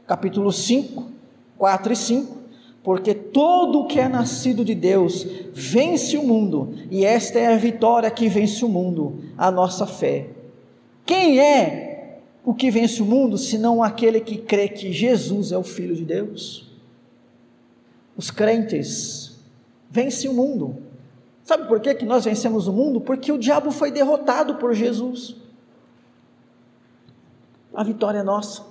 capítulo 0.05 0.51
5, 0.51 1.11
4 1.57 1.93
e 1.93 1.95
5, 1.95 2.42
porque 2.83 3.13
todo 3.13 3.79
o 3.79 3.87
que 3.87 3.99
é 3.99 4.09
nascido 4.09 4.65
de 4.65 4.75
Deus 4.75 5.25
vence 5.53 6.17
o 6.17 6.23
mundo, 6.23 6.73
e 6.91 7.05
esta 7.05 7.39
é 7.39 7.53
a 7.53 7.57
vitória 7.57 8.11
que 8.11 8.27
vence 8.27 8.63
o 8.65 8.69
mundo, 8.69 9.23
a 9.37 9.49
nossa 9.49 9.87
fé. 9.87 10.27
Quem 11.05 11.39
é 11.39 12.19
o 12.43 12.53
que 12.53 12.69
vence 12.69 13.01
o 13.01 13.05
mundo, 13.05 13.37
senão 13.37 13.81
aquele 13.81 14.19
que 14.19 14.37
crê 14.37 14.67
que 14.67 14.91
Jesus 14.91 15.53
é 15.53 15.57
o 15.57 15.63
Filho 15.63 15.95
de 15.95 16.03
Deus? 16.03 16.69
Os 18.17 18.29
crentes 18.29 19.39
vencem 19.89 20.29
o 20.29 20.33
mundo. 20.33 20.77
Sabe 21.45 21.67
por 21.67 21.79
que, 21.79 21.95
que 21.95 22.05
nós 22.05 22.25
vencemos 22.25 22.67
o 22.67 22.73
mundo? 22.73 22.99
Porque 22.99 23.31
o 23.31 23.37
diabo 23.37 23.71
foi 23.71 23.91
derrotado 23.91 24.55
por 24.55 24.73
Jesus. 24.73 25.35
A 27.73 27.83
vitória 27.83 28.19
é 28.19 28.23
nossa. 28.23 28.63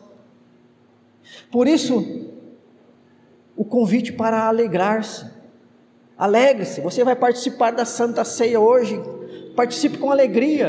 Por 1.51 1.67
isso, 1.67 2.32
o 3.57 3.65
convite 3.65 4.13
para 4.13 4.47
alegrar-se. 4.47 5.27
Alegre-se, 6.17 6.81
você 6.81 7.03
vai 7.05 7.17
participar 7.17 7.73
da 7.73 7.85
Santa 7.85 8.25
Ceia 8.25 8.61
hoje, 8.61 9.01
participe 9.57 9.99
com 9.99 10.11
alegria. 10.11 10.69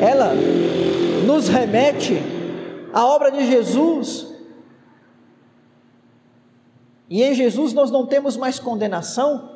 Ela 0.00 0.32
nos 1.26 1.48
remete 1.48 2.18
à 2.92 3.06
obra 3.06 3.30
de 3.30 3.46
Jesus. 3.46 4.26
E 7.08 7.22
em 7.22 7.34
Jesus 7.34 7.72
nós 7.72 7.90
não 7.90 8.06
temos 8.06 8.36
mais 8.36 8.58
condenação. 8.58 9.50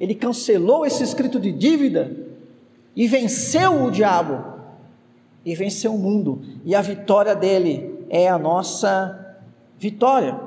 Ele 0.00 0.14
cancelou 0.14 0.86
esse 0.86 1.02
escrito 1.02 1.38
de 1.38 1.52
dívida 1.52 2.16
e 2.96 3.06
venceu 3.06 3.84
o 3.84 3.90
diabo 3.90 4.52
e 5.44 5.54
venceu 5.54 5.94
o 5.94 5.98
mundo. 5.98 6.42
E 6.64 6.74
a 6.74 6.80
vitória 6.80 7.34
dele 7.34 8.06
é 8.08 8.28
a 8.28 8.38
nossa 8.38 9.21
vitória. 9.82 10.40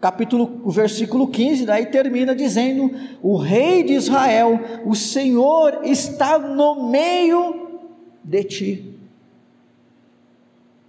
Capítulo, 0.00 0.62
o 0.64 0.70
versículo 0.70 1.28
15, 1.28 1.66
daí 1.66 1.86
termina 1.86 2.34
dizendo: 2.34 2.90
O 3.22 3.36
rei 3.36 3.84
de 3.84 3.92
Israel, 3.92 4.58
o 4.86 4.94
Senhor 4.94 5.80
está 5.84 6.38
no 6.38 6.88
meio 6.88 7.82
de 8.24 8.42
ti. 8.44 8.98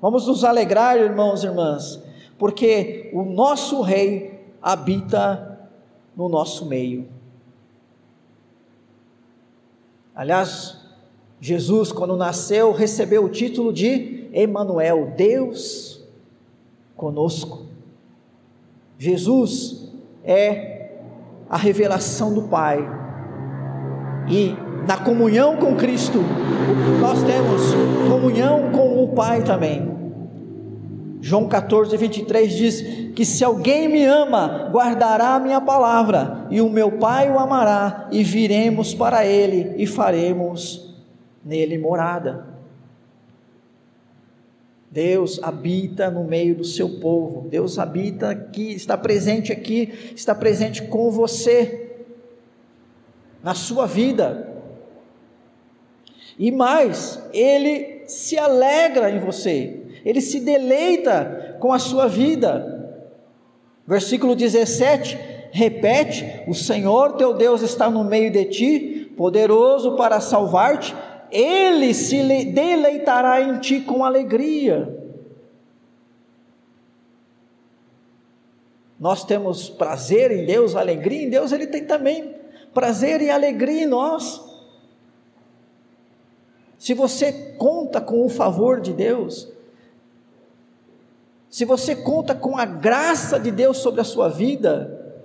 Vamos 0.01 0.25
nos 0.25 0.45
alegrar, 0.45 0.97
irmãos 0.97 1.43
e 1.43 1.47
irmãs, 1.47 2.01
porque 2.39 3.11
o 3.13 3.23
nosso 3.23 3.81
rei 3.81 4.39
habita 4.61 5.67
no 6.15 6.29
nosso 6.29 6.65
meio. 6.65 7.07
Aliás, 10.15 10.77
Jesus, 11.41 11.91
quando 11.91 12.15
nasceu, 12.15 12.71
recebeu 12.71 13.25
o 13.25 13.29
título 13.29 13.73
de 13.73 14.29
Emanuel, 14.31 15.13
Deus 15.17 15.92
conosco. 16.95 17.65
Jesus 18.97 19.91
é 20.23 20.91
a 21.49 21.57
revelação 21.57 22.33
do 22.33 22.43
Pai. 22.43 22.79
E 24.29 24.55
na 24.87 24.97
comunhão 24.97 25.57
com 25.57 25.75
Cristo, 25.75 26.19
nós 26.99 27.21
temos 27.23 27.61
comunhão 28.09 28.71
com 28.71 29.03
o 29.03 29.09
Pai 29.09 29.43
também. 29.43 29.91
João 31.21 31.47
14, 31.47 31.95
23 31.95 32.53
diz 32.53 32.81
que 33.13 33.23
se 33.23 33.43
alguém 33.45 33.87
me 33.87 34.03
ama, 34.05 34.69
guardará 34.71 35.35
a 35.35 35.39
minha 35.39 35.61
palavra, 35.61 36.47
e 36.49 36.59
o 36.59 36.69
meu 36.69 36.91
Pai 36.93 37.31
o 37.31 37.39
amará, 37.39 38.09
e 38.11 38.23
viremos 38.23 38.93
para 38.93 39.25
ele 39.25 39.73
e 39.77 39.87
faremos 39.87 40.93
nele 41.43 41.77
morada. 41.77 42.52
Deus 44.93 45.39
habita 45.41 46.11
no 46.11 46.23
meio 46.23 46.53
do 46.53 46.63
seu 46.63 46.87
povo. 46.99 47.49
Deus 47.49 47.79
habita 47.79 48.29
aqui, 48.29 48.73
está 48.73 48.95
presente 48.95 49.51
aqui, 49.51 49.91
está 50.15 50.35
presente 50.35 50.83
com 50.83 51.09
você, 51.09 52.05
na 53.41 53.55
sua 53.55 53.87
vida. 53.87 54.53
E 56.37 56.51
mais, 56.51 57.19
Ele 57.33 58.03
se 58.05 58.37
alegra 58.37 59.09
em 59.09 59.19
você, 59.19 59.81
Ele 60.05 60.21
se 60.21 60.39
deleita 60.39 61.57
com 61.59 61.73
a 61.73 61.79
sua 61.79 62.07
vida. 62.07 62.95
Versículo 63.87 64.35
17 64.35 65.17
repete: 65.51 66.43
O 66.47 66.53
Senhor 66.53 67.13
teu 67.13 67.33
Deus 67.33 67.63
está 67.63 67.89
no 67.89 68.03
meio 68.03 68.29
de 68.31 68.45
ti, 68.45 69.13
poderoso 69.17 69.95
para 69.95 70.19
salvar-te 70.19 70.95
ele 71.33 71.93
se 71.95 72.21
deleitará 72.51 73.41
em 73.41 73.59
ti 73.59 73.81
com 73.81 74.05
alegria. 74.05 75.01
Nós 78.99 79.25
temos 79.25 79.67
prazer 79.67 80.31
em 80.31 80.45
Deus, 80.45 80.75
alegria 80.75 81.23
em 81.23 81.29
Deus, 81.29 81.51
Ele 81.51 81.67
tem 81.67 81.85
também 81.85 82.35
prazer 82.73 83.21
e 83.21 83.29
alegria 83.29 83.83
em 83.83 83.87
nós. 83.87 84.41
Se 86.77 86.93
você 86.93 87.55
conta 87.57 87.99
com 87.99 88.25
o 88.25 88.29
favor 88.29 88.79
de 88.79 88.93
Deus, 88.93 89.51
se 91.49 91.65
você 91.65 91.95
conta 91.95 92.33
com 92.33 92.57
a 92.57 92.65
graça 92.65 93.39
de 93.39 93.51
Deus 93.51 93.79
sobre 93.79 94.01
a 94.01 94.05
sua 94.05 94.29
vida, 94.29 95.17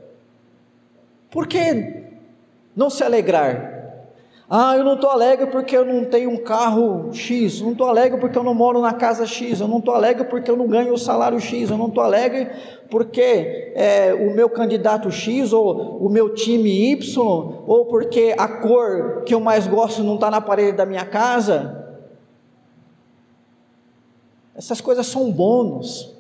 por 1.31 1.47
que 1.47 2.05
não 2.75 2.91
se 2.91 3.05
alegrar? 3.05 3.78
Ah, 4.51 4.79
eu 4.79 4.83
não 4.83 4.95
estou 4.95 5.11
alegre 5.11 5.49
porque 5.49 5.77
eu 5.77 5.85
não 5.85 6.07
tenho 6.07 6.31
um 6.31 6.39
carro 6.39 7.13
X, 7.13 7.61
não 7.61 7.73
estou 7.73 7.87
alegre 7.87 8.19
porque 8.19 8.39
eu 8.39 8.43
não 8.43 8.55
moro 8.55 8.81
na 8.81 8.95
casa 8.95 9.27
X, 9.27 9.61
eu 9.61 9.69
não 9.69 9.79
estou 9.79 9.95
alegre 9.95 10.25
porque 10.25 10.51
eu 10.51 10.57
não 10.57 10.67
ganho 10.67 10.95
o 10.95 10.99
salário 10.99 11.39
X, 11.39 11.69
eu 11.69 11.77
não 11.77 11.89
estou 11.89 12.03
alegre 12.03 12.49
porque 12.91 13.75
é, 13.75 14.15
o 14.15 14.35
meu 14.35 14.49
candidato 14.49 15.11
X 15.11 15.53
ou 15.53 15.99
o 15.99 16.09
meu 16.09 16.33
time 16.33 16.93
Y, 16.93 17.63
ou 17.67 17.85
porque 17.85 18.35
a 18.39 18.49
cor 18.49 19.23
que 19.27 19.35
eu 19.35 19.41
mais 19.41 19.67
gosto 19.67 20.03
não 20.03 20.15
está 20.15 20.31
na 20.31 20.41
parede 20.41 20.79
da 20.79 20.87
minha 20.87 21.05
casa. 21.05 21.85
Essas 24.57 24.81
coisas 24.81 25.07
são 25.07 25.31
bônus. 25.31 26.17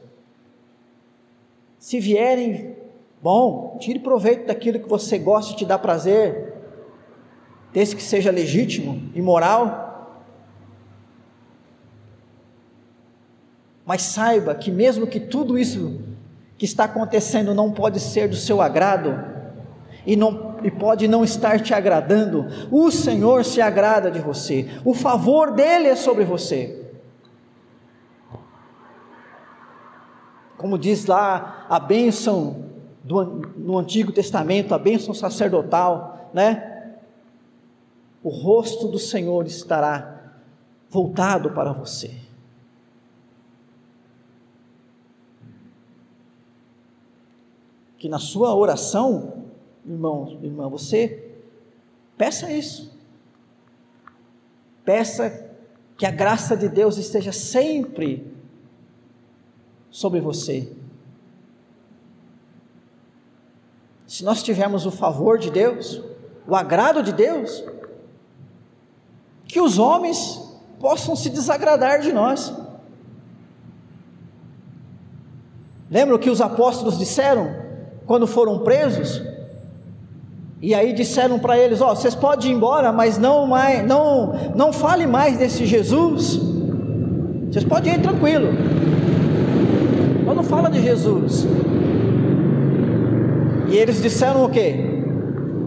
Se 1.79 1.99
vierem, 1.99 2.76
bom, 3.22 3.79
tire 3.81 4.01
proveito 4.01 4.47
daquilo 4.47 4.81
que 4.81 4.89
você 4.89 5.16
gosta 5.16 5.55
e 5.55 5.57
te 5.57 5.64
dá 5.64 5.79
prazer 5.79 6.58
desde 7.79 7.95
que 7.95 8.03
seja 8.03 8.33
legítimo 8.33 9.01
e 9.14 9.22
moral. 9.22 10.26
Mas 13.87 14.03
saiba 14.03 14.53
que, 14.53 14.68
mesmo 14.68 15.07
que 15.07 15.20
tudo 15.20 15.57
isso 15.57 16.01
que 16.57 16.64
está 16.64 16.87
acontecendo 16.87 17.55
não 17.55 17.70
pode 17.70 18.01
ser 18.01 18.29
do 18.29 18.35
seu 18.35 18.61
agrado, 18.61 19.24
e, 20.05 20.16
não, 20.16 20.57
e 20.64 20.72
pode 20.72 21.07
não 21.07 21.22
estar 21.22 21.61
te 21.61 21.72
agradando, 21.72 22.47
o 22.68 22.91
Senhor 22.91 23.45
se 23.45 23.61
agrada 23.61 24.11
de 24.11 24.18
você, 24.18 24.68
o 24.85 24.93
favor 24.93 25.53
dele 25.53 25.87
é 25.87 25.95
sobre 25.95 26.24
você. 26.24 26.85
Como 30.57 30.76
diz 30.76 31.07
lá 31.07 31.64
a 31.68 31.79
bênção 31.79 32.64
do, 33.05 33.24
no 33.57 33.79
Antigo 33.79 34.11
Testamento, 34.11 34.74
a 34.74 34.79
bênção 34.81 35.14
sacerdotal, 35.14 36.29
né? 36.35 36.78
O 38.23 38.29
rosto 38.29 38.89
do 38.89 38.99
Senhor 38.99 39.47
estará 39.47 40.33
voltado 40.91 41.51
para 41.51 41.73
você. 41.73 42.14
Que 47.97 48.09
na 48.09 48.19
sua 48.19 48.55
oração, 48.55 49.45
irmão, 49.85 50.39
irmã, 50.43 50.69
você 50.69 51.33
peça 52.16 52.51
isso. 52.53 52.97
Peça 54.85 55.49
que 55.97 56.07
a 56.07 56.11
graça 56.11 56.57
de 56.57 56.69
Deus 56.69 56.97
esteja 56.97 57.33
sempre 57.33 58.33
sobre 59.91 60.21
você. 60.21 60.73
Se 64.07 64.25
nós 64.25 64.43
tivermos 64.43 64.87
o 64.87 64.91
favor 64.91 65.39
de 65.39 65.51
Deus, 65.51 66.01
o 66.47 66.55
agrado 66.55 67.03
de 67.03 67.12
Deus, 67.12 67.62
que 69.49 69.61
os 69.61 69.79
homens 69.79 70.41
possam 70.79 71.17
se 71.17 71.31
desagradar 71.31 72.01
de 72.01 72.13
nós. 72.13 72.53
Lembra 75.91 76.15
o 76.15 76.19
que 76.19 76.29
os 76.29 76.43
apóstolos 76.43 76.99
disseram 76.99 77.51
quando 78.07 78.27
foram 78.27 78.59
presos? 78.59 79.23
E 80.61 80.75
aí 80.75 80.93
disseram 80.93 81.39
para 81.39 81.59
eles: 81.59 81.81
Ó, 81.81 81.93
oh, 81.93 81.97
vocês 81.97 82.15
podem 82.15 82.51
ir 82.51 82.55
embora, 82.55 82.93
mas 82.93 83.17
não 83.17 83.47
mais, 83.47 83.87
não, 83.87 84.35
não 84.55 84.73
fale 84.73 85.07
mais 85.07 85.39
desse 85.39 85.65
Jesus. 85.65 86.39
Vocês 87.51 87.65
podem 87.65 87.95
ir 87.95 88.03
tranquilo. 88.03 88.49
Mas 90.27 90.37
não 90.37 90.45
fala 90.45 90.69
de 90.69 90.83
Jesus. 90.83 91.47
E 93.71 93.77
eles 93.77 94.03
disseram 94.03 94.45
o 94.45 94.51
quê? 94.51 94.85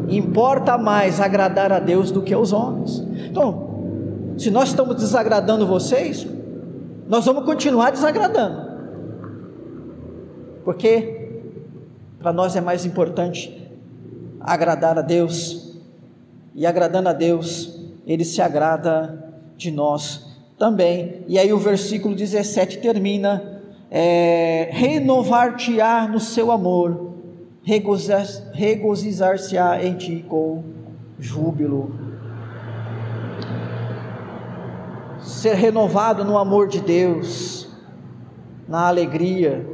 Importa 0.07 0.77
mais 0.77 1.19
agradar 1.19 1.71
a 1.71 1.79
Deus 1.79 2.11
do 2.11 2.21
que 2.21 2.33
aos 2.33 2.51
homens. 2.51 2.99
Então, 3.29 3.70
se 4.41 4.49
nós 4.49 4.69
estamos 4.69 4.95
desagradando 4.95 5.67
vocês, 5.67 6.25
nós 7.07 7.23
vamos 7.25 7.45
continuar 7.45 7.91
desagradando. 7.91 8.71
Porque 10.65 11.43
para 12.17 12.33
nós 12.33 12.55
é 12.55 12.61
mais 12.61 12.83
importante 12.83 13.69
agradar 14.39 14.97
a 14.97 15.03
Deus, 15.03 15.77
e 16.55 16.65
agradando 16.65 17.09
a 17.09 17.13
Deus, 17.13 17.79
Ele 18.07 18.25
se 18.25 18.41
agrada 18.41 19.31
de 19.55 19.69
nós 19.69 20.25
também. 20.57 21.23
E 21.27 21.37
aí 21.37 21.53
o 21.53 21.59
versículo 21.59 22.15
17 22.15 22.79
termina: 22.79 23.61
é, 23.91 24.69
renovar-te-á 24.71 26.07
no 26.07 26.19
seu 26.19 26.51
amor, 26.51 27.11
regozijar-se-á 27.63 29.85
em 29.85 29.93
ti 29.93 30.25
com 30.27 30.63
júbilo. 31.19 32.00
Ser 35.21 35.55
renovado 35.55 36.25
no 36.25 36.37
amor 36.37 36.67
de 36.67 36.81
Deus, 36.81 37.69
na 38.67 38.87
alegria. 38.87 39.65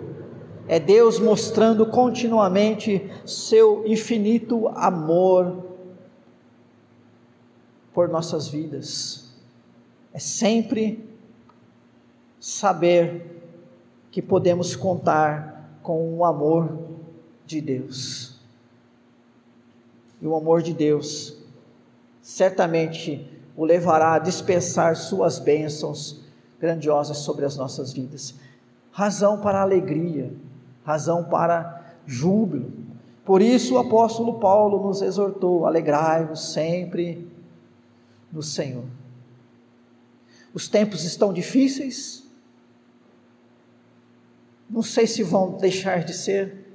É 0.67 0.79
Deus 0.79 1.19
mostrando 1.19 1.85
continuamente 1.85 3.09
seu 3.25 3.87
infinito 3.87 4.67
amor 4.69 5.65
por 7.93 8.09
nossas 8.09 8.47
vidas. 8.49 9.33
É 10.13 10.19
sempre 10.19 11.07
saber 12.39 13.41
que 14.11 14.21
podemos 14.21 14.75
contar 14.75 15.79
com 15.81 16.17
o 16.17 16.25
amor 16.25 16.77
de 17.45 17.61
Deus. 17.61 18.37
E 20.21 20.27
o 20.27 20.35
amor 20.35 20.61
de 20.61 20.73
Deus 20.73 21.37
certamente 22.21 23.36
o 23.57 23.65
levará 23.65 24.13
a 24.13 24.19
dispensar 24.19 24.95
suas 24.95 25.39
bênçãos 25.39 26.21
grandiosas 26.59 27.17
sobre 27.17 27.43
as 27.43 27.57
nossas 27.57 27.91
vidas. 27.91 28.35
Razão 28.91 29.41
para 29.41 29.61
alegria, 29.61 30.31
razão 30.85 31.23
para 31.23 31.95
júbilo. 32.05 32.71
Por 33.25 33.41
isso 33.41 33.73
o 33.73 33.79
apóstolo 33.79 34.39
Paulo 34.39 34.87
nos 34.87 35.01
exortou: 35.01 35.65
alegrai-vos 35.65 36.53
sempre 36.53 37.27
no 38.31 38.43
Senhor. 38.43 38.85
Os 40.53 40.67
tempos 40.67 41.03
estão 41.03 41.33
difíceis, 41.33 42.27
não 44.69 44.83
sei 44.83 45.07
se 45.07 45.23
vão 45.23 45.57
deixar 45.57 46.03
de 46.03 46.13
ser, 46.13 46.65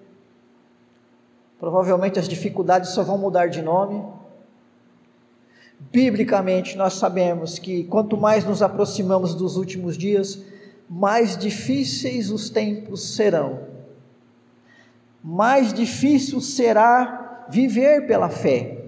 provavelmente 1.59 2.19
as 2.19 2.29
dificuldades 2.29 2.91
só 2.91 3.03
vão 3.05 3.19
mudar 3.19 3.47
de 3.47 3.63
nome 3.63 4.22
Biblicamente, 5.91 6.77
nós 6.77 6.95
sabemos 6.95 7.59
que 7.59 7.85
quanto 7.85 8.17
mais 8.17 8.45
nos 8.45 8.63
aproximamos 8.63 9.35
dos 9.35 9.57
últimos 9.57 9.97
dias, 9.97 10.43
mais 10.89 11.37
difíceis 11.37 12.31
os 12.31 12.51
tempos 12.51 13.15
serão. 13.15 13.61
Mais 15.23 15.73
difícil 15.73 16.41
será 16.41 17.47
viver 17.49 18.07
pela 18.07 18.29
fé. 18.29 18.85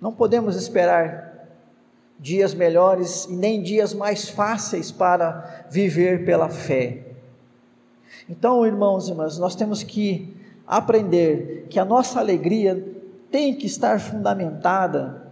Não 0.00 0.12
podemos 0.12 0.56
esperar 0.56 1.48
dias 2.18 2.54
melhores 2.54 3.24
e 3.26 3.34
nem 3.34 3.62
dias 3.62 3.94
mais 3.94 4.28
fáceis 4.28 4.90
para 4.90 5.66
viver 5.70 6.24
pela 6.24 6.48
fé. 6.48 7.04
Então, 8.28 8.66
irmãos 8.66 9.06
e 9.06 9.10
irmãs, 9.10 9.38
nós 9.38 9.54
temos 9.54 9.82
que 9.82 10.36
aprender 10.66 11.66
que 11.70 11.78
a 11.78 11.84
nossa 11.84 12.18
alegria 12.18 12.97
tem 13.30 13.54
que 13.54 13.66
estar 13.66 14.00
fundamentada 14.00 15.28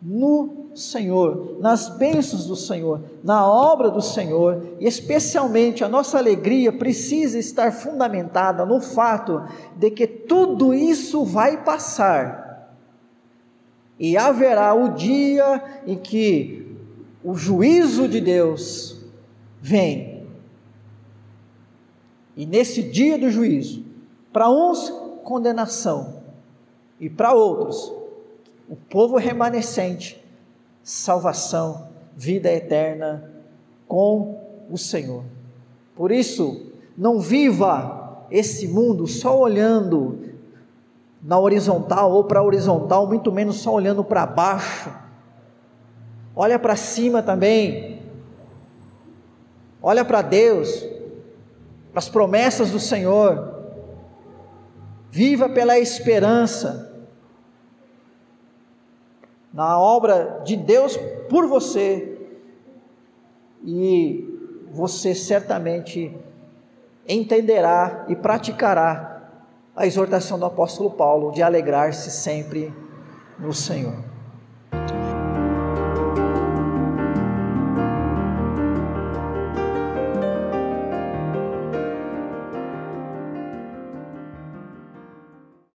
no 0.00 0.66
Senhor, 0.74 1.56
nas 1.60 1.88
bênçãos 1.88 2.46
do 2.46 2.56
Senhor, 2.56 3.00
na 3.22 3.48
obra 3.48 3.90
do 3.90 4.02
Senhor, 4.02 4.76
e 4.78 4.86
especialmente 4.86 5.82
a 5.82 5.88
nossa 5.88 6.18
alegria 6.18 6.72
precisa 6.72 7.38
estar 7.38 7.72
fundamentada 7.72 8.66
no 8.66 8.80
fato 8.80 9.42
de 9.76 9.90
que 9.90 10.06
tudo 10.06 10.74
isso 10.74 11.24
vai 11.24 11.62
passar, 11.64 12.68
e 13.98 14.16
haverá 14.16 14.74
o 14.74 14.90
dia 14.90 15.62
em 15.86 15.96
que 15.96 16.76
o 17.22 17.34
juízo 17.34 18.08
de 18.08 18.20
Deus 18.20 19.00
vem, 19.62 20.26
e 22.36 22.44
nesse 22.44 22.82
dia 22.82 23.16
do 23.16 23.30
juízo, 23.30 23.84
para 24.32 24.50
uns, 24.50 24.90
condenação, 25.22 26.23
e 27.04 27.10
para 27.10 27.34
outros, 27.34 27.92
o 28.66 28.74
povo 28.74 29.18
remanescente, 29.18 30.24
salvação, 30.82 31.88
vida 32.16 32.50
eterna 32.50 33.30
com 33.86 34.40
o 34.70 34.78
Senhor. 34.78 35.22
Por 35.94 36.10
isso, 36.10 36.72
não 36.96 37.20
viva 37.20 38.26
esse 38.30 38.66
mundo 38.66 39.06
só 39.06 39.38
olhando 39.38 40.30
na 41.22 41.38
horizontal 41.38 42.10
ou 42.10 42.24
para 42.24 42.40
a 42.40 42.42
horizontal, 42.42 43.06
muito 43.06 43.30
menos 43.30 43.56
só 43.56 43.74
olhando 43.74 44.02
para 44.02 44.24
baixo. 44.24 44.90
Olha 46.34 46.58
para 46.58 46.74
cima 46.74 47.22
também. 47.22 48.00
Olha 49.82 50.06
para 50.06 50.22
Deus. 50.22 50.82
para 51.92 51.98
as 51.98 52.08
promessas 52.08 52.70
do 52.70 52.80
Senhor. 52.80 53.56
Viva 55.10 55.50
pela 55.50 55.78
esperança 55.78 56.93
na 59.54 59.78
obra 59.78 60.42
de 60.44 60.56
Deus 60.56 60.96
por 61.30 61.46
você, 61.46 62.18
e 63.62 64.28
você 64.72 65.14
certamente 65.14 66.14
entenderá 67.08 68.04
e 68.08 68.16
praticará 68.16 69.30
a 69.76 69.86
exortação 69.86 70.38
do 70.38 70.44
apóstolo 70.44 70.90
Paulo 70.90 71.30
de 71.30 71.40
alegrar-se 71.40 72.10
sempre 72.10 72.74
no 73.38 73.54
Senhor. 73.54 74.13